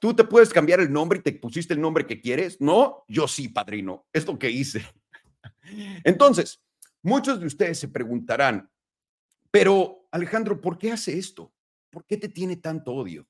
¿Tú 0.00 0.12
te 0.12 0.24
puedes 0.24 0.50
cambiar 0.50 0.80
el 0.80 0.92
nombre 0.92 1.20
y 1.20 1.22
te 1.22 1.32
pusiste 1.32 1.72
el 1.72 1.80
nombre 1.80 2.06
que 2.06 2.20
quieres? 2.20 2.60
No, 2.60 3.04
yo 3.08 3.26
sí, 3.26 3.48
padrino. 3.48 4.04
Es 4.12 4.26
lo 4.26 4.38
que 4.38 4.50
hice. 4.50 4.84
Entonces, 6.04 6.60
muchos 7.04 7.38
de 7.38 7.46
ustedes 7.46 7.78
se 7.78 7.88
preguntarán, 7.88 8.68
pero 9.52 10.08
Alejandro, 10.10 10.60
¿por 10.60 10.78
qué 10.78 10.90
hace 10.90 11.16
esto? 11.16 11.52
¿Por 11.90 12.04
qué 12.04 12.16
te 12.16 12.28
tiene 12.28 12.56
tanto 12.56 12.92
odio? 12.92 13.28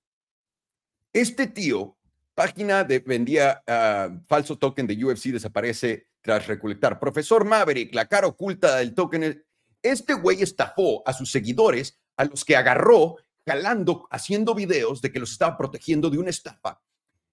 Este 1.13 1.47
tío, 1.47 1.99
página 2.35 2.83
de 2.83 3.01
vendía 3.01 3.63
uh, 3.69 4.19
falso 4.27 4.59
token 4.59 4.87
de 4.87 5.05
UFC, 5.05 5.27
desaparece 5.27 6.09
tras 6.23 6.47
recolectar. 6.47 6.99
Profesor 6.99 7.45
Maverick, 7.45 7.95
la 7.95 8.07
cara 8.07 8.27
oculta 8.27 8.77
del 8.77 8.95
token. 8.95 9.45
Este 9.83 10.15
güey 10.15 10.43
estafó 10.43 11.07
a 11.07 11.13
sus 11.13 11.31
seguidores, 11.31 12.01
a 12.17 12.25
los 12.25 12.45
que 12.45 12.57
agarró 12.57 13.17
jalando, 13.47 14.09
haciendo 14.11 14.55
videos 14.55 15.03
de 15.03 15.13
que 15.13 15.21
los 15.21 15.33
estaba 15.33 15.59
protegiendo 15.59 16.09
de 16.09 16.19
una 16.19 16.31
estafa. 16.31 16.81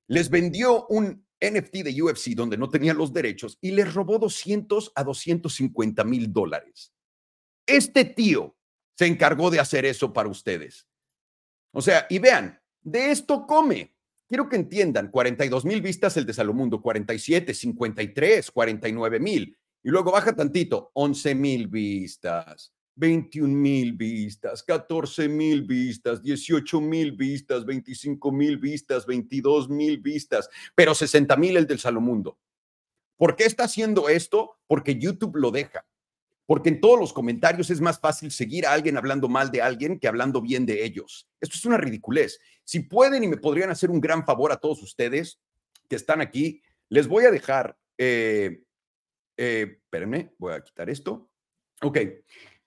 Les 0.08 0.30
vendió 0.30 0.86
un 0.88 1.26
NFT 1.42 1.84
de 1.84 2.02
UFC 2.02 2.30
donde 2.30 2.58
no 2.58 2.70
tenían 2.70 2.98
los 2.98 3.12
derechos 3.12 3.58
y 3.62 3.72
les 3.72 3.94
robó 3.94 4.20
200 4.20 4.92
a 4.96 5.04
250 5.04 6.04
mil 6.04 6.32
dólares. 6.32 6.94
Este 7.66 8.06
tío 8.06 8.56
se 8.98 9.08
encargó 9.08 9.50
de 9.50 9.60
hacer 9.60 9.86
eso 9.86 10.14
para 10.14 10.30
ustedes. 10.30 10.88
O 11.74 11.82
sea, 11.82 12.06
y 12.10 12.20
vean, 12.20 12.62
de 12.82 13.12
esto 13.12 13.46
come. 13.48 13.96
Quiero 14.28 14.48
que 14.48 14.56
entiendan, 14.56 15.10
42 15.10 15.66
mil 15.66 15.82
vistas 15.82 16.16
el 16.18 16.26
de 16.26 16.34
Salomundo, 16.34 16.82
47, 16.82 17.54
53, 17.54 18.52
49 18.52 19.20
mil. 19.20 19.58
Y 19.84 19.90
luego 19.90 20.12
baja 20.12 20.36
tantito, 20.36 20.92
11 20.94 21.36
mil 21.36 21.68
vistas. 21.68 22.74
21 22.96 23.54
mil 23.54 23.94
vistas, 23.94 24.64
14 24.64 25.28
mil 25.30 25.64
vistas, 25.64 26.22
18 26.22 26.82
mil 26.82 27.14
vistas, 27.14 27.66
25 27.66 28.32
mil 28.32 28.58
vistas, 28.58 29.06
22 29.06 29.70
mil 29.70 29.98
vistas, 30.00 30.50
pero 30.76 30.94
60 30.94 31.36
mil 31.38 31.58
el 31.58 31.68
del 31.68 31.80
Salomundo. 31.80 32.38
¿Por 33.18 33.36
qué 33.36 33.46
está 33.46 33.66
haciendo 33.66 34.10
esto? 34.10 34.58
Porque 34.68 34.98
YouTube 34.98 35.36
lo 35.36 35.52
deja. 35.52 35.86
Porque 36.48 36.70
en 36.70 36.82
todos 36.82 37.00
los 37.00 37.14
comentarios 37.14 37.70
es 37.70 37.80
más 37.80 38.00
fácil 38.00 38.32
seguir 38.32 38.66
a 38.66 38.74
alguien 38.74 38.98
hablando 38.98 39.30
mal 39.30 39.52
de 39.52 39.62
alguien 39.62 40.00
que 40.00 40.08
hablando 40.08 40.42
bien 40.42 40.66
de 40.66 40.84
ellos. 40.84 41.30
Esto 41.40 41.56
es 41.56 41.66
una 41.66 41.78
ridiculez. 41.78 42.40
Si 42.64 42.82
pueden 42.82 43.24
y 43.24 43.28
me 43.28 43.38
podrían 43.38 43.70
hacer 43.70 43.90
un 43.90 44.02
gran 44.02 44.26
favor 44.26 44.52
a 44.52 44.58
todos 44.58 44.82
ustedes 44.82 45.40
que 45.88 45.96
están 45.96 46.20
aquí, 46.20 46.62
les 46.90 47.08
voy 47.08 47.26
a 47.26 47.32
dejar, 47.32 47.78
eh, 47.98 48.64
eh, 49.38 49.78
espérenme, 49.84 50.34
voy 50.38 50.54
a 50.54 50.62
quitar 50.62 50.90
esto. 50.90 51.30
Ok, 51.84 52.00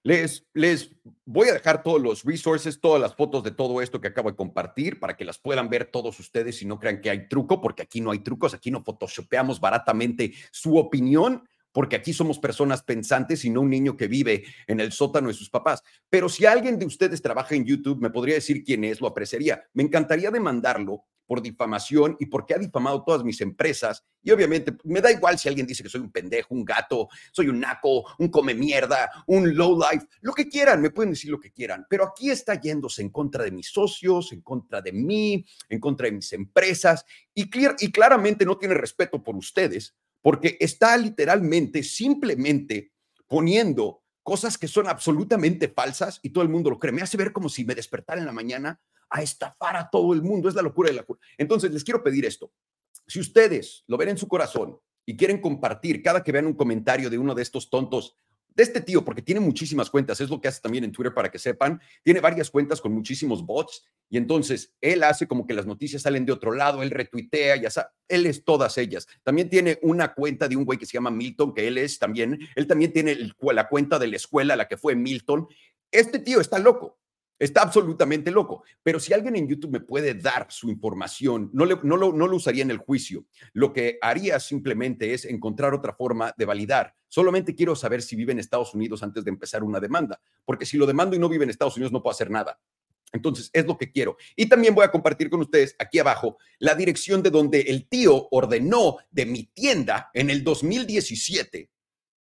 les, 0.05 0.47
les 0.53 0.95
voy 1.25 1.49
a 1.49 1.55
dejar 1.55 1.83
todos 1.83 2.01
los 2.01 2.25
resources, 2.25 2.79
todas 2.79 3.01
las 3.01 3.15
fotos 3.15 3.43
de 3.43 3.51
todo 3.51 3.81
esto 3.81 4.01
que 4.01 4.09
acabo 4.09 4.31
de 4.31 4.37
compartir 4.37 5.01
para 5.01 5.17
que 5.17 5.25
las 5.25 5.39
puedan 5.39 5.71
ver 5.71 5.87
todos 5.87 6.21
ustedes 6.21 6.61
y 6.63 6.67
no 6.67 6.79
crean 6.79 7.01
que 7.01 7.11
hay 7.11 7.27
truco, 7.27 7.61
porque 7.61 7.83
aquí 7.83 8.03
no 8.03 8.11
hay 8.11 8.19
trucos, 8.19 8.53
aquí 8.53 8.71
no 8.71 8.85
photoshopeamos 8.85 9.61
baratamente 9.61 10.35
su 10.53 10.77
opinión, 10.77 11.49
porque 11.73 11.97
aquí 11.97 12.13
somos 12.13 12.39
personas 12.39 12.83
pensantes 12.83 13.47
y 13.47 13.51
no 13.51 13.63
un 13.63 13.71
niño 13.71 13.97
que 13.97 14.07
vive 14.07 14.45
en 14.67 14.79
el 14.79 14.93
sótano 14.93 15.29
de 15.29 15.35
sus 15.35 15.49
papás. 15.49 15.83
Pero 16.11 16.29
si 16.29 16.45
alguien 16.45 16.79
de 16.79 16.87
ustedes 16.87 17.23
trabaja 17.23 17.55
en 17.55 17.65
YouTube, 17.65 18.01
me 18.01 18.11
podría 18.11 18.35
decir 18.35 18.63
quién 18.63 18.85
es, 18.85 19.01
lo 19.01 19.09
apreciaría. 19.09 19.65
Me 19.73 19.83
encantaría 19.83 20.31
demandarlo 20.31 21.05
por 21.27 21.43
difamación 21.43 22.17
y 22.19 22.27
porque 22.27 22.55
ha 22.55 22.59
difamado 22.59 23.03
todas 23.05 23.25
mis 23.25 23.41
empresas. 23.41 24.05
Y 24.23 24.31
obviamente 24.31 24.77
me 24.85 25.01
da 25.01 25.11
igual 25.11 25.39
si 25.39 25.49
alguien 25.49 25.67
dice 25.67 25.83
que 25.83 25.89
soy 25.89 26.01
un 26.01 26.11
pendejo, 26.11 26.55
un 26.55 26.65
gato, 26.65 27.09
soy 27.33 27.49
un 27.49 27.61
naco, 27.61 28.05
un 28.19 28.29
come 28.29 28.55
mierda, 28.55 29.11
un 29.27 29.57
low 29.57 29.79
life, 29.79 30.07
lo 30.21 30.33
que 30.33 30.49
quieran, 30.49 30.81
me 30.81 30.91
pueden 30.91 31.13
decir 31.13 31.31
lo 31.31 31.41
que 31.41 31.53
quieran. 31.53 31.87
Pero 31.89 32.05
aquí 32.05 32.31
está 32.31 32.61
yéndose 32.61 33.03
en 33.03 33.11
contra 33.11 33.45
de 33.45 33.51
mis 33.51 33.69
socios, 33.69 34.33
en 34.33 34.43
contra 34.43 34.81
de 34.81 34.93
mí, 34.93 35.45
en 35.69 35.81
contra 35.81 36.07
de 36.07 36.13
mis 36.13 36.33
empresas 36.33 37.05
y, 37.35 37.51
y 37.81 37.93
claramente 37.93 38.45
no 38.45 38.59
tiene 38.59 38.75
respeto 38.75 39.23
por 39.23 39.37
ustedes 39.37 39.95
porque 40.25 40.57
está 40.59 40.97
literalmente, 40.97 41.83
simplemente 41.83 42.93
poniendo 43.29 44.03
cosas 44.23 44.57
que 44.57 44.69
son 44.69 44.89
absolutamente 44.89 45.69
falsas 45.69 46.19
y 46.23 46.31
todo 46.31 46.43
el 46.43 46.49
mundo 46.49 46.71
lo 46.71 46.79
cree. 46.79 46.93
Me 46.93 47.03
hace 47.03 47.19
ver 47.19 47.31
como 47.31 47.51
si 47.51 47.63
me 47.67 47.75
despertara 47.75 48.19
en 48.19 48.27
la 48.27 48.33
mañana 48.33 48.81
a 49.15 49.23
estafar 49.23 49.77
a 49.77 49.89
todo 49.89 50.13
el 50.13 50.23
mundo. 50.23 50.49
Es 50.49 50.57
la 50.57 50.63
locura 50.63 50.89
de 50.89 50.97
la 50.97 51.03
locura. 51.03 51.21
Entonces, 51.39 51.73
les 51.73 51.85
quiero 51.85 52.03
pedir 52.03 52.25
esto. 52.27 52.53
Si 53.07 53.21
ustedes 53.21 53.85
lo 53.87 53.97
ven 53.97 54.09
en 54.09 54.19
su 54.19 54.27
corazón 54.27 54.77
y 55.07 55.17
quieren 55.17 55.41
compartir 55.41 56.03
cada 56.03 56.25
que 56.25 56.33
vean 56.33 56.47
un 56.47 56.55
comentario 56.55 57.09
de 57.09 57.19
uno 57.19 57.35
de 57.35 57.43
estos 57.43 57.71
tontos 57.71 58.19
de 58.55 58.63
este 58.63 58.81
tío, 58.81 59.05
porque 59.05 59.23
tiene 59.23 59.41
muchísimas 59.41 59.91
cuentas, 59.91 60.21
es 60.21 60.31
lo 60.31 60.41
que 60.41 60.47
hace 60.47 60.61
también 60.61 60.85
en 60.85 60.93
Twitter 60.93 61.13
para 61.13 61.29
que 61.29 61.41
sepan, 61.41 61.81
tiene 62.05 62.21
varias 62.21 62.51
cuentas 62.51 62.81
con 62.81 62.93
muchísimos 62.93 63.45
bots 63.45 63.85
y 64.09 64.17
entonces 64.17 64.73
él 64.81 65.03
hace 65.03 65.27
como 65.27 65.45
que 65.45 65.55
las 65.55 65.67
noticias 65.67 66.03
salen 66.03 66.25
de 66.25 66.33
otro 66.33 66.53
lado, 66.53 66.83
él 66.83 66.91
retuitea, 66.91 67.57
ya 67.57 67.71
sabe, 67.71 67.89
él 68.07 68.27
es 68.27 68.45
todas 68.45 68.79
ellas. 68.79 69.09
También 69.25 69.49
tiene 69.49 69.79
una 69.83 70.15
cuenta 70.15 70.47
de 70.47 70.57
un 70.57 70.65
güey 70.65 70.79
que 70.79 70.87
se 70.87 70.93
llama 70.93 71.11
Milton, 71.11 71.53
que 71.53 71.67
él 71.67 71.79
es 71.79 71.99
también, 71.99 72.39
él 72.55 72.67
también 72.69 72.93
tiene 72.93 73.17
la 73.41 73.69
cuenta 73.69 73.99
de 73.99 74.07
la 74.07 74.17
escuela, 74.17 74.55
la 74.55 74.69
que 74.69 74.77
fue 74.77 74.95
Milton. 74.95 75.49
Este 75.91 76.21
tío 76.21 76.41
está 76.41 76.61
loco. 76.61 76.99
Está 77.39 77.63
absolutamente 77.63 78.31
loco. 78.31 78.65
Pero 78.83 79.01
si 79.01 79.13
alguien 79.13 79.37
en 79.37 79.49
YouTube 79.49 79.73
me 79.73 79.81
puede 79.81 80.15
dar 80.15 80.47
su 80.51 80.69
información, 80.69 81.51
no, 81.53 81.67
lo 81.67 82.37
usaría 82.37 82.63
en 82.63 82.71
el 82.71 82.79
juicio. 82.79 83.27
Lo 83.53 83.73
que 83.73 83.99
haría 84.01 84.39
simplemente 84.39 85.13
es 85.13 85.25
encontrar 85.25 85.75
otra 85.75 85.95
forma 85.95 86.33
de 86.37 86.45
validar. 86.45 86.95
Solamente 87.09 87.55
quiero 87.55 87.75
saber 87.75 88.03
si 88.03 88.17
vive 88.17 88.33
en 88.33 88.39
Estados 88.39 88.75
Unidos 88.75 89.03
antes 89.03 89.25
de 89.25 89.31
empezar 89.31 89.63
una 89.63 89.81
demanda, 89.81 90.21
porque 90.45 90.67
si 90.67 90.77
lo 90.77 90.87
demando 90.87 91.17
y 91.17 91.19
no 91.19 91.29
vive 91.29 91.45
en 91.45 91.51
Estados 91.51 91.77
Unidos 91.77 91.93
no 91.93 92.03
puedo 92.03 92.13
hacer 92.13 92.31
nada. 92.31 92.59
Entonces, 93.13 93.49
es 93.53 93.65
lo 93.65 93.79
que 93.79 93.93
quiero. 93.93 94.17
Y 94.35 94.47
también 94.47 94.75
voy 94.75 94.85
a 94.85 94.91
compartir 94.91 95.31
con 95.31 95.41
ustedes 95.41 95.77
aquí 95.79 96.01
abajo 96.01 96.37
la 96.59 96.75
dirección 96.75 97.23
de 97.23 97.31
donde 97.31 97.61
el 97.61 97.89
tío 97.89 98.27
ordenó 98.33 98.97
de 99.13 99.25
mi 99.25 99.45
tienda 99.45 100.11
en 100.15 100.31
el 100.31 100.43
2017. 100.43 101.71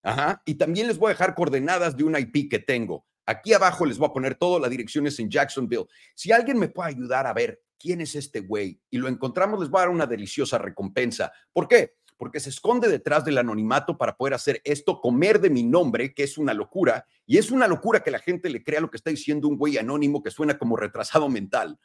Ajá. 0.04 0.40
Y 0.46 0.54
también 0.54 0.86
les 0.86 0.96
voy 0.96 1.08
a 1.08 1.14
dejar 1.14 1.34
coordenadas 1.34 1.96
de 1.96 2.04
un 2.04 2.16
IP 2.16 2.48
que 2.48 2.60
tengo. 2.60 3.07
Aquí 3.28 3.52
abajo 3.52 3.84
les 3.84 3.98
voy 3.98 4.08
a 4.08 4.12
poner 4.14 4.36
todo, 4.36 4.58
la 4.58 4.70
dirección 4.70 5.06
es 5.06 5.18
en 5.18 5.28
Jacksonville. 5.28 5.84
Si 6.14 6.32
alguien 6.32 6.58
me 6.58 6.68
puede 6.68 6.88
ayudar 6.88 7.26
a 7.26 7.34
ver 7.34 7.60
quién 7.78 8.00
es 8.00 8.14
este 8.14 8.40
güey 8.40 8.80
y 8.88 8.96
lo 8.96 9.06
encontramos, 9.06 9.60
les 9.60 9.68
voy 9.68 9.80
a 9.80 9.82
dar 9.82 9.90
una 9.90 10.06
deliciosa 10.06 10.56
recompensa. 10.56 11.30
¿Por 11.52 11.68
qué? 11.68 11.96
Porque 12.16 12.40
se 12.40 12.48
esconde 12.48 12.88
detrás 12.88 13.26
del 13.26 13.36
anonimato 13.36 13.98
para 13.98 14.16
poder 14.16 14.32
hacer 14.32 14.62
esto, 14.64 15.02
comer 15.02 15.42
de 15.42 15.50
mi 15.50 15.62
nombre, 15.62 16.14
que 16.14 16.22
es 16.22 16.38
una 16.38 16.54
locura, 16.54 17.04
y 17.26 17.36
es 17.36 17.50
una 17.50 17.68
locura 17.68 18.02
que 18.02 18.10
la 18.10 18.18
gente 18.18 18.48
le 18.48 18.64
crea 18.64 18.80
lo 18.80 18.90
que 18.90 18.96
está 18.96 19.10
diciendo 19.10 19.46
un 19.46 19.58
güey 19.58 19.76
anónimo 19.76 20.22
que 20.22 20.30
suena 20.30 20.56
como 20.56 20.78
retrasado 20.78 21.28
mental. 21.28 21.78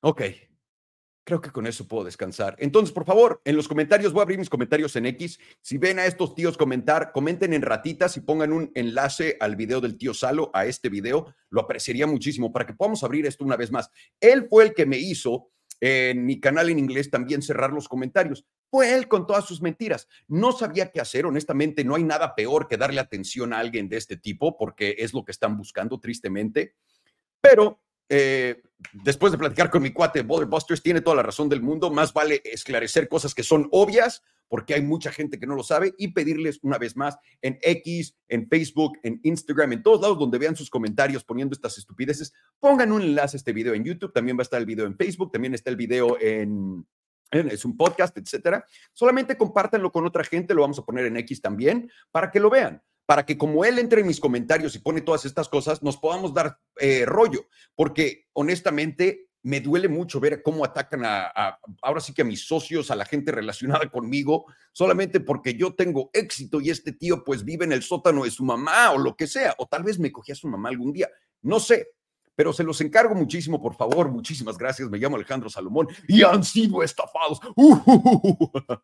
Ok, 0.00 0.22
Creo 1.26 1.40
que 1.40 1.50
con 1.50 1.66
eso 1.66 1.88
puedo 1.88 2.04
descansar. 2.04 2.54
Entonces, 2.60 2.92
por 2.92 3.04
favor, 3.04 3.42
en 3.44 3.56
los 3.56 3.66
comentarios, 3.66 4.12
voy 4.12 4.20
a 4.20 4.22
abrir 4.22 4.38
mis 4.38 4.48
comentarios 4.48 4.94
en 4.94 5.06
X. 5.06 5.40
Si 5.60 5.76
ven 5.76 5.98
a 5.98 6.06
estos 6.06 6.36
tíos 6.36 6.56
comentar, 6.56 7.10
comenten 7.10 7.52
en 7.52 7.62
ratitas 7.62 8.16
y 8.16 8.20
pongan 8.20 8.52
un 8.52 8.70
enlace 8.76 9.36
al 9.40 9.56
video 9.56 9.80
del 9.80 9.98
tío 9.98 10.14
Salo, 10.14 10.52
a 10.54 10.66
este 10.66 10.88
video. 10.88 11.34
Lo 11.50 11.62
apreciaría 11.62 12.06
muchísimo 12.06 12.52
para 12.52 12.64
que 12.64 12.74
podamos 12.74 13.02
abrir 13.02 13.26
esto 13.26 13.44
una 13.44 13.56
vez 13.56 13.72
más. 13.72 13.90
Él 14.20 14.46
fue 14.48 14.66
el 14.66 14.72
que 14.72 14.86
me 14.86 14.98
hizo 14.98 15.50
en 15.80 16.24
mi 16.26 16.38
canal 16.38 16.70
en 16.70 16.78
inglés 16.78 17.10
también 17.10 17.42
cerrar 17.42 17.72
los 17.72 17.88
comentarios. 17.88 18.46
Fue 18.70 18.94
él 18.94 19.08
con 19.08 19.26
todas 19.26 19.44
sus 19.44 19.60
mentiras. 19.60 20.06
No 20.28 20.52
sabía 20.52 20.92
qué 20.92 21.00
hacer, 21.00 21.26
honestamente, 21.26 21.82
no 21.82 21.96
hay 21.96 22.04
nada 22.04 22.36
peor 22.36 22.68
que 22.68 22.76
darle 22.76 23.00
atención 23.00 23.52
a 23.52 23.58
alguien 23.58 23.88
de 23.88 23.96
este 23.96 24.16
tipo 24.16 24.56
porque 24.56 24.94
es 24.98 25.12
lo 25.12 25.24
que 25.24 25.32
están 25.32 25.56
buscando 25.56 25.98
tristemente. 25.98 26.76
Pero 27.40 27.80
eh, 28.08 28.62
después 28.92 29.32
de 29.32 29.38
platicar 29.38 29.70
con 29.70 29.82
mi 29.82 29.92
cuate 29.92 30.22
Boulder 30.22 30.48
Busters, 30.48 30.82
tiene 30.82 31.00
toda 31.00 31.16
la 31.16 31.22
razón 31.22 31.48
del 31.48 31.62
mundo. 31.62 31.90
Más 31.90 32.12
vale 32.12 32.40
esclarecer 32.44 33.08
cosas 33.08 33.34
que 33.34 33.42
son 33.42 33.68
obvias, 33.72 34.22
porque 34.48 34.74
hay 34.74 34.82
mucha 34.82 35.10
gente 35.10 35.38
que 35.38 35.46
no 35.46 35.56
lo 35.56 35.62
sabe, 35.62 35.94
y 35.98 36.08
pedirles 36.08 36.60
una 36.62 36.78
vez 36.78 36.96
más 36.96 37.18
en 37.42 37.58
X, 37.62 38.16
en 38.28 38.48
Facebook, 38.48 38.98
en 39.02 39.20
Instagram, 39.22 39.72
en 39.72 39.82
todos 39.82 40.00
lados 40.00 40.18
donde 40.18 40.38
vean 40.38 40.56
sus 40.56 40.70
comentarios 40.70 41.24
poniendo 41.24 41.54
estas 41.54 41.78
estupideces, 41.78 42.32
pongan 42.60 42.92
un 42.92 43.02
enlace 43.02 43.36
a 43.36 43.38
este 43.38 43.52
video 43.52 43.74
en 43.74 43.84
YouTube. 43.84 44.12
También 44.12 44.36
va 44.36 44.42
a 44.42 44.44
estar 44.44 44.60
el 44.60 44.66
video 44.66 44.86
en 44.86 44.96
Facebook, 44.96 45.32
también 45.32 45.54
está 45.54 45.70
el 45.70 45.76
video 45.76 46.16
en 46.20 46.86
es 47.32 47.64
un 47.64 47.76
podcast, 47.76 48.16
etcétera. 48.16 48.64
Solamente 48.92 49.36
compártanlo 49.36 49.90
con 49.90 50.06
otra 50.06 50.22
gente, 50.22 50.54
lo 50.54 50.62
vamos 50.62 50.78
a 50.78 50.84
poner 50.84 51.06
en 51.06 51.16
X 51.18 51.40
también 51.40 51.90
para 52.12 52.30
que 52.30 52.38
lo 52.38 52.50
vean 52.50 52.82
para 53.06 53.24
que 53.24 53.38
como 53.38 53.64
él 53.64 53.78
entre 53.78 54.00
en 54.00 54.06
mis 54.08 54.20
comentarios 54.20 54.74
y 54.74 54.80
pone 54.80 55.00
todas 55.00 55.24
estas 55.24 55.48
cosas, 55.48 55.82
nos 55.82 55.96
podamos 55.96 56.34
dar 56.34 56.58
eh, 56.78 57.04
rollo, 57.06 57.46
porque 57.74 58.26
honestamente 58.32 59.28
me 59.46 59.60
duele 59.60 59.88
mucho 59.88 60.18
ver 60.18 60.42
cómo 60.42 60.64
atacan 60.64 61.04
a, 61.04 61.60
ahora 61.80 62.00
sí 62.00 62.12
que 62.12 62.22
a 62.22 62.24
mis 62.24 62.48
socios, 62.48 62.90
a 62.90 62.96
la 62.96 63.04
gente 63.04 63.30
relacionada 63.30 63.88
conmigo, 63.88 64.46
solamente 64.72 65.20
porque 65.20 65.54
yo 65.54 65.72
tengo 65.76 66.10
éxito 66.12 66.60
y 66.60 66.70
este 66.70 66.90
tío 66.90 67.22
pues 67.22 67.44
vive 67.44 67.64
en 67.64 67.70
el 67.70 67.84
sótano 67.84 68.24
de 68.24 68.32
su 68.32 68.44
mamá 68.44 68.90
o 68.90 68.98
lo 68.98 69.14
que 69.14 69.28
sea, 69.28 69.54
o 69.58 69.66
tal 69.66 69.84
vez 69.84 70.00
me 70.00 70.10
cogí 70.10 70.32
a 70.32 70.34
su 70.34 70.48
mamá 70.48 70.68
algún 70.68 70.92
día, 70.92 71.08
no 71.42 71.60
sé, 71.60 71.90
pero 72.34 72.52
se 72.52 72.64
los 72.64 72.80
encargo 72.80 73.14
muchísimo, 73.14 73.62
por 73.62 73.76
favor, 73.76 74.10
muchísimas 74.10 74.58
gracias, 74.58 74.90
me 74.90 74.98
llamo 74.98 75.14
Alejandro 75.14 75.48
Salomón 75.48 75.86
y 76.08 76.24
han 76.24 76.42
sido 76.42 76.82
estafados. 76.82 77.38